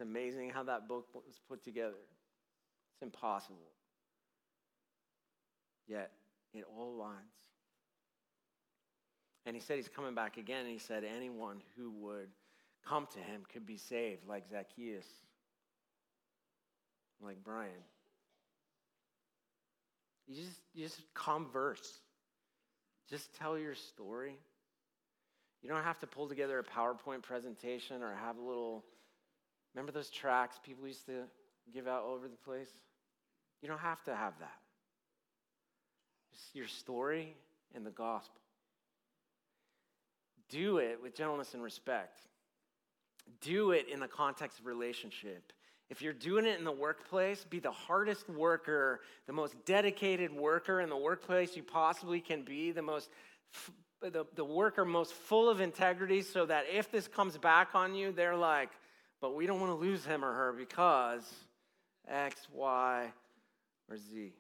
It's 0.01 0.09
amazing 0.09 0.49
how 0.49 0.63
that 0.63 0.89
book 0.89 1.09
was 1.13 1.39
put 1.47 1.63
together. 1.63 1.93
It's 2.95 3.03
impossible. 3.03 3.59
Yet, 5.87 6.11
it 6.55 6.65
all 6.75 6.95
lines. 6.97 7.19
And 9.45 9.55
he 9.55 9.61
said 9.61 9.77
he's 9.77 9.91
coming 9.91 10.15
back 10.15 10.39
again, 10.39 10.61
and 10.61 10.71
he 10.71 10.79
said 10.79 11.05
anyone 11.05 11.61
who 11.77 11.91
would 11.91 12.29
come 12.89 13.09
to 13.13 13.19
him 13.19 13.43
could 13.53 13.67
be 13.67 13.77
saved, 13.77 14.27
like 14.27 14.45
Zacchaeus, 14.51 15.05
like 17.21 17.45
Brian. 17.45 17.71
You 20.27 20.43
just, 20.43 20.61
you 20.73 20.85
just 20.87 21.03
converse. 21.13 22.01
Just 23.11 23.35
tell 23.35 23.59
your 23.59 23.75
story. 23.75 24.39
You 25.63 25.69
don't 25.69 25.85
have 25.85 25.99
to 25.99 26.07
pull 26.07 26.27
together 26.27 26.59
a 26.59 26.65
PowerPoint 26.65 27.21
presentation 27.21 28.03
or 28.03 28.15
have 28.15 28.39
a 28.39 28.43
little, 28.43 28.83
remember 29.75 29.93
those 29.93 30.11
tracts 30.11 30.59
people 30.63 30.87
used 30.87 31.07
to 31.07 31.23
give 31.73 31.87
out 31.87 32.03
all 32.03 32.15
over 32.15 32.29
the 32.29 32.37
place? 32.37 32.71
You 33.63 33.69
don't 33.69 33.79
have 33.79 34.03
to 34.05 34.15
have 34.15 34.39
that. 34.41 34.59
Just 36.33 36.55
your 36.55 36.67
story 36.67 37.35
and 37.75 37.85
the 37.85 37.91
gospel. 37.91 38.41
Do 40.49 40.79
it 40.79 41.01
with 41.03 41.15
gentleness 41.15 41.55
and 41.55 41.63
respect. 41.63 42.21
Do 43.41 43.71
it 43.71 43.87
in 43.93 44.01
the 44.01 44.09
context 44.09 44.59
of 44.59 44.67
relationship. 44.67 45.53
If 45.89 46.03
you're 46.03 46.13
doing 46.13 46.47
it 46.47 46.59
in 46.59 46.65
the 46.65 46.73
workplace, 46.73 47.45
be 47.45 47.59
the 47.59 47.71
hardest 47.71 48.29
worker, 48.29 49.01
the 49.27 49.33
most 49.33 49.55
dedicated 49.65 50.33
worker 50.33 50.81
in 50.81 50.89
the 50.89 50.97
workplace 50.97 51.57
you 51.57 51.63
possibly 51.63 52.21
can 52.21 52.43
be, 52.43 52.71
the 52.71 52.83
most 52.83 53.11
the, 54.01 54.25
the 54.35 54.45
worker 54.45 54.85
most 54.85 55.13
full 55.13 55.51
of 55.51 55.61
integrity 55.61 56.23
so 56.23 56.47
that 56.47 56.65
if 56.73 56.91
this 56.91 57.07
comes 57.07 57.37
back 57.37 57.75
on 57.75 57.95
you, 57.95 58.13
they're 58.13 58.37
like, 58.37 58.71
but 59.21 59.35
we 59.35 59.47
don't 59.47 59.61
want 59.61 59.73
to 59.73 59.77
lose 59.77 60.05
him 60.05 60.25
or 60.25 60.33
her 60.33 60.53
because 60.53 61.23
X, 62.09 62.49
Y, 62.53 63.13
or 63.89 63.97
Z. 63.97 64.33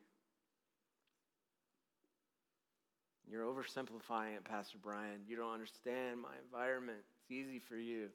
You're 3.31 3.45
oversimplifying 3.45 4.37
it, 4.37 4.45
Pastor 4.45 4.79
Brian. 4.83 5.21
You 5.29 5.37
don't 5.37 5.53
understand 5.53 6.21
my 6.21 6.35
environment. 6.45 6.99
It's 7.23 7.31
easy 7.31 7.61
for 7.61 7.77
you. 7.77 8.09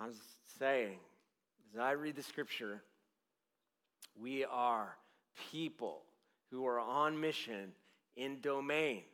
I'm 0.00 0.12
saying, 0.58 0.98
as 1.72 1.78
I 1.78 1.92
read 1.92 2.16
the 2.16 2.22
scripture, 2.22 2.82
we 4.20 4.44
are 4.44 4.96
people 5.52 6.02
who 6.50 6.66
are 6.66 6.80
on 6.80 7.20
mission 7.20 7.72
in 8.16 8.40
domains 8.40 9.04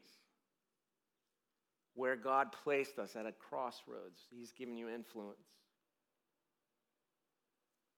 where 1.94 2.16
God 2.16 2.52
placed 2.64 2.98
us 2.98 3.16
at 3.16 3.26
a 3.26 3.32
crossroads. 3.32 4.22
He's 4.30 4.52
given 4.52 4.76
you 4.76 4.88
influence. 4.88 5.44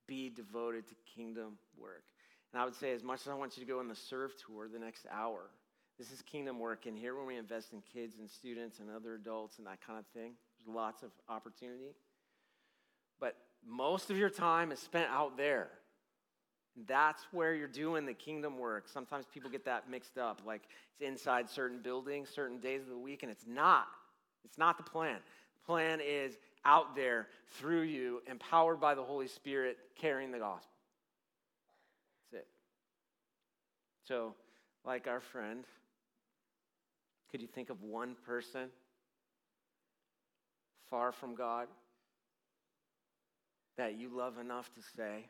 Be 0.07 0.30
devoted 0.30 0.86
to 0.88 0.94
kingdom 1.14 1.59
work. 1.78 2.05
And 2.52 2.61
I 2.61 2.64
would 2.64 2.74
say, 2.74 2.92
as 2.92 3.02
much 3.02 3.22
as 3.22 3.28
I 3.28 3.34
want 3.34 3.57
you 3.57 3.64
to 3.64 3.68
go 3.68 3.80
on 3.80 3.88
the 3.88 3.96
serve 3.96 4.32
tour 4.46 4.68
the 4.68 4.78
next 4.78 5.07
hour, 5.11 5.50
this 5.98 6.11
is 6.11 6.22
kingdom 6.22 6.59
work. 6.59 6.86
And 6.86 6.98
here, 6.98 7.16
when 7.16 7.26
we 7.26 7.36
invest 7.36 7.72
in 7.72 7.82
kids 7.92 8.16
and 8.18 8.30
students 8.30 8.78
and 8.80 8.90
other 8.90 9.14
adults 9.14 9.59
and 9.59 9.66
that 9.66 9.84
kind 9.84 9.98
of 9.98 10.07
thing, 10.09 10.32
there's 10.59 10.74
lots 10.74 11.02
of 11.02 11.11
opportunity. 11.28 11.94
But 13.20 13.36
most 13.66 14.11
of 14.11 14.16
your 14.16 14.30
time 14.30 14.72
is 14.72 14.78
spent 14.78 15.11
out 15.11 15.36
there. 15.36 15.68
That's 16.86 17.22
where 17.30 17.55
you're 17.55 17.68
doing 17.68 18.05
the 18.05 18.14
kingdom 18.14 18.59
work. 18.59 18.88
Sometimes 18.88 19.26
people 19.32 19.48
get 19.48 19.64
that 19.64 19.88
mixed 19.88 20.18
up, 20.18 20.42
like 20.44 20.62
it's 20.92 21.09
inside 21.09 21.48
certain 21.48 21.80
buildings, 21.80 22.28
certain 22.28 22.59
days 22.59 22.82
of 22.82 22.88
the 22.88 22.98
week, 22.98 23.22
and 23.22 23.30
it's 23.30 23.46
not. 23.46 23.86
It's 24.44 24.59
not 24.59 24.76
the 24.76 24.82
plan. 24.82 25.18
The 25.61 25.66
plan 25.66 26.00
is 26.05 26.36
out 26.64 26.96
there 26.96 27.28
through 27.58 27.82
you, 27.82 28.22
empowered 28.26 28.80
by 28.80 28.94
the 28.94 29.02
Holy 29.02 29.28
Spirit, 29.28 29.78
carrying 29.96 30.30
the 30.30 30.38
gospel. 30.38 30.70
That's 32.32 32.42
it. 32.42 32.48
So, 34.06 34.34
like 34.84 35.06
our 35.06 35.20
friend, 35.20 35.64
could 37.30 37.40
you 37.40 37.48
think 37.48 37.70
of 37.70 37.82
one 37.82 38.16
person 38.26 38.68
far 40.90 41.12
from 41.12 41.34
God 41.34 41.68
that 43.76 43.98
you 43.98 44.08
love 44.08 44.38
enough 44.38 44.72
to 44.74 44.80
say, 44.96 45.26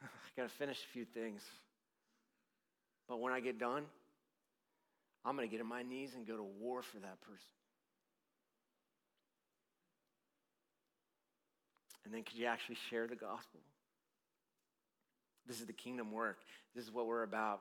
I 0.02 0.06
got 0.36 0.44
to 0.44 0.48
finish 0.48 0.78
a 0.78 0.92
few 0.92 1.04
things. 1.04 1.42
But 3.08 3.20
when 3.20 3.32
I 3.32 3.40
get 3.40 3.58
done, 3.58 3.84
I'm 5.24 5.36
going 5.36 5.46
to 5.46 5.50
get 5.50 5.60
on 5.60 5.68
my 5.68 5.82
knees 5.82 6.14
and 6.16 6.26
go 6.26 6.36
to 6.36 6.42
war 6.42 6.82
for 6.82 6.98
that 7.00 7.20
person. 7.20 7.59
And 12.10 12.16
then 12.16 12.24
could 12.24 12.38
you 12.38 12.46
actually 12.46 12.76
share 12.90 13.06
the 13.06 13.14
gospel? 13.14 13.60
This 15.46 15.60
is 15.60 15.66
the 15.66 15.72
kingdom 15.72 16.10
work. 16.10 16.38
This 16.74 16.84
is 16.84 16.90
what 16.90 17.06
we're 17.06 17.22
about. 17.22 17.60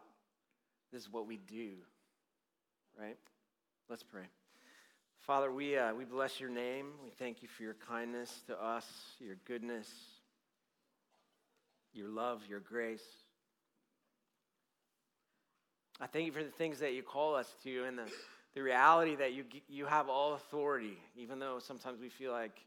This 0.92 1.04
is 1.04 1.14
what 1.14 1.28
we 1.28 1.38
do, 1.38 1.74
right? 3.00 3.16
Let's 3.92 4.02
pray. 4.02 4.24
Father, 5.20 5.52
we, 5.52 5.78
uh, 5.78 5.94
we 5.94 6.04
bless 6.04 6.40
your 6.40 6.50
name. 6.50 6.88
We 7.04 7.12
thank 7.12 7.44
you 7.44 7.48
for 7.48 7.62
your 7.62 7.76
kindness 7.88 8.42
to 8.48 8.60
us, 8.60 8.88
your 9.20 9.36
goodness, 9.46 9.88
your 11.94 12.10
love, 12.10 12.42
your 12.50 12.60
grace. 12.60 13.06
I 16.02 16.08
thank 16.08 16.26
you 16.26 16.32
for 16.32 16.44
the 16.44 16.50
things 16.50 16.80
that 16.80 16.94
you 16.94 17.04
call 17.04 17.36
us 17.36 17.54
to 17.66 17.84
and 17.84 18.00
the, 18.00 18.12
the 18.56 18.64
reality 18.64 19.16
that 19.18 19.34
you, 19.34 19.44
you 19.68 19.86
have 19.86 20.10
all 20.10 20.34
authority, 20.34 20.98
even 21.16 21.38
though 21.38 21.60
sometimes 21.60 22.02
we 22.02 22.10
feel 22.10 22.32
like 22.32 22.60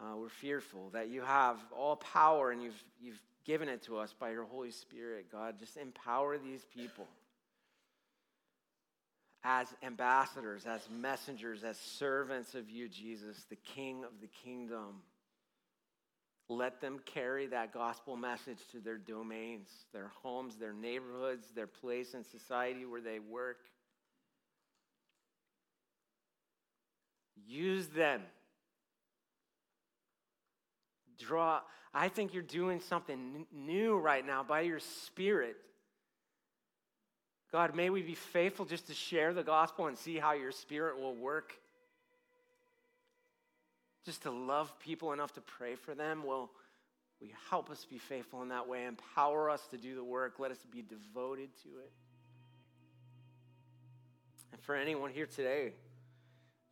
uh, 0.00 0.16
we're 0.16 0.28
fearful, 0.28 0.90
that 0.92 1.08
you 1.08 1.22
have 1.22 1.58
all 1.76 1.96
power 1.96 2.50
and 2.50 2.62
you've, 2.62 2.82
you've 3.00 3.20
given 3.44 3.68
it 3.68 3.82
to 3.84 3.98
us 3.98 4.14
by 4.18 4.30
your 4.30 4.44
Holy 4.44 4.70
Spirit, 4.70 5.26
God. 5.30 5.58
Just 5.58 5.76
empower 5.76 6.38
these 6.38 6.64
people 6.74 7.06
as 9.44 9.68
ambassadors, 9.82 10.64
as 10.66 10.80
messengers, 10.90 11.64
as 11.64 11.78
servants 11.78 12.54
of 12.54 12.70
you, 12.70 12.88
Jesus, 12.88 13.44
the 13.50 13.56
King 13.56 14.02
of 14.04 14.20
the 14.20 14.28
kingdom. 14.42 15.02
Let 16.48 16.80
them 16.80 17.00
carry 17.04 17.46
that 17.48 17.72
gospel 17.72 18.16
message 18.16 18.58
to 18.72 18.80
their 18.80 18.98
domains, 18.98 19.68
their 19.92 20.10
homes, 20.22 20.56
their 20.56 20.72
neighborhoods, 20.72 21.46
their 21.54 21.66
place 21.66 22.14
in 22.14 22.24
society 22.24 22.84
where 22.84 23.00
they 23.00 23.18
work. 23.18 23.58
Use 27.46 27.86
them. 27.88 28.22
Draw. 31.18 31.60
I 31.92 32.08
think 32.08 32.34
you're 32.34 32.42
doing 32.42 32.80
something 32.80 33.46
new 33.52 33.96
right 33.96 34.26
now 34.26 34.42
by 34.42 34.62
your 34.62 34.80
Spirit. 34.80 35.56
God, 37.52 37.76
may 37.76 37.88
we 37.88 38.02
be 38.02 38.14
faithful 38.14 38.64
just 38.64 38.88
to 38.88 38.94
share 38.94 39.32
the 39.32 39.44
gospel 39.44 39.86
and 39.86 39.96
see 39.96 40.18
how 40.18 40.32
your 40.32 40.50
Spirit 40.50 40.98
will 40.98 41.14
work 41.14 41.54
just 44.04 44.22
to 44.22 44.30
love 44.30 44.76
people 44.80 45.12
enough 45.12 45.32
to 45.34 45.40
pray 45.40 45.76
for 45.76 45.94
them? 45.94 46.24
Will, 46.24 46.50
will 47.20 47.28
you 47.28 47.34
help 47.48 47.70
us 47.70 47.86
be 47.88 47.98
faithful 47.98 48.42
in 48.42 48.48
that 48.48 48.68
way? 48.68 48.84
Empower 48.84 49.50
us 49.50 49.66
to 49.68 49.76
do 49.76 49.94
the 49.94 50.04
work. 50.04 50.38
Let 50.38 50.50
us 50.50 50.58
be 50.70 50.82
devoted 50.82 51.50
to 51.62 51.68
it. 51.68 51.92
And 54.52 54.60
for 54.62 54.74
anyone 54.74 55.10
here 55.10 55.26
today, 55.26 55.72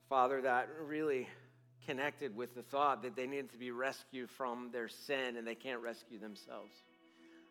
Father, 0.09 0.43
that 0.43 0.69
really 0.85 1.29
connected 1.87 2.37
with 2.37 2.55
the 2.55 2.63
thought 2.63 3.03
that 3.03 3.17
they 3.17 3.27
needed 3.27 3.51
to 3.51 3.59
be 3.59 3.71
rescued 3.71 4.31
from 4.31 4.71
their 4.73 4.89
sin 4.89 5.37
and 5.37 5.47
they 5.47 5.55
can't 5.55 5.81
rescue 5.83 6.19
themselves. 6.19 6.73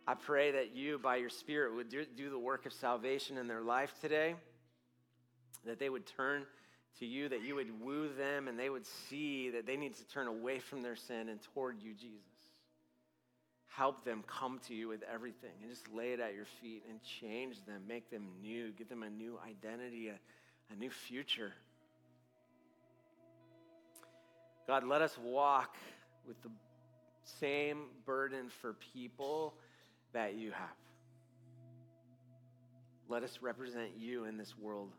I 0.07 0.15
pray 0.15 0.51
that 0.51 0.75
you, 0.75 0.97
by 0.97 1.17
your 1.17 1.29
Spirit, 1.29 1.75
would 1.75 1.89
do, 1.89 2.05
do 2.17 2.29
the 2.29 2.39
work 2.39 2.65
of 2.65 2.73
salvation 2.73 3.37
in 3.37 3.47
their 3.47 3.61
life 3.61 3.93
today, 4.01 4.35
that 5.65 5.79
they 5.79 5.89
would 5.89 6.07
turn 6.07 6.45
to 6.99 7.05
you, 7.05 7.29
that 7.29 7.43
you 7.43 7.55
would 7.55 7.81
woo 7.81 8.09
them 8.17 8.47
and 8.47 8.57
they 8.57 8.69
would 8.69 8.85
see 8.85 9.49
that 9.51 9.65
they 9.65 9.77
need 9.77 9.95
to 9.95 10.07
turn 10.07 10.27
away 10.27 10.59
from 10.59 10.81
their 10.81 10.95
sin 10.95 11.29
and 11.29 11.39
toward 11.53 11.81
you, 11.81 11.93
Jesus. 11.93 12.19
Help 13.67 14.03
them 14.03 14.23
come 14.27 14.59
to 14.67 14.73
you 14.73 14.87
with 14.87 15.01
everything 15.11 15.51
and 15.61 15.69
just 15.69 15.87
lay 15.93 16.13
it 16.13 16.19
at 16.19 16.35
your 16.35 16.45
feet 16.61 16.83
and 16.89 16.99
change 17.21 17.55
them, 17.65 17.81
make 17.87 18.09
them 18.09 18.27
new, 18.41 18.71
give 18.71 18.89
them 18.89 19.03
a 19.03 19.09
new 19.09 19.39
identity, 19.47 20.09
a, 20.09 20.19
a 20.73 20.75
new 20.75 20.89
future. 20.89 21.53
God, 24.67 24.85
let 24.85 25.01
us 25.01 25.17
walk 25.17 25.75
with 26.27 26.41
the 26.43 26.49
same 27.39 27.85
burden 28.05 28.49
for 28.61 28.75
people 28.93 29.55
that 30.13 30.35
you 30.35 30.51
have. 30.51 30.69
Let 33.09 33.23
us 33.23 33.39
represent 33.41 33.91
you 33.97 34.25
in 34.25 34.37
this 34.37 34.57
world 34.57 34.93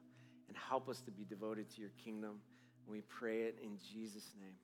and 0.48 0.56
help 0.68 0.88
us 0.88 1.00
to 1.02 1.10
be 1.10 1.24
devoted 1.24 1.70
to 1.70 1.80
your 1.80 1.90
kingdom. 2.04 2.40
We 2.86 3.00
pray 3.02 3.42
it 3.42 3.58
in 3.62 3.78
Jesus' 3.92 4.34
name. 4.40 4.54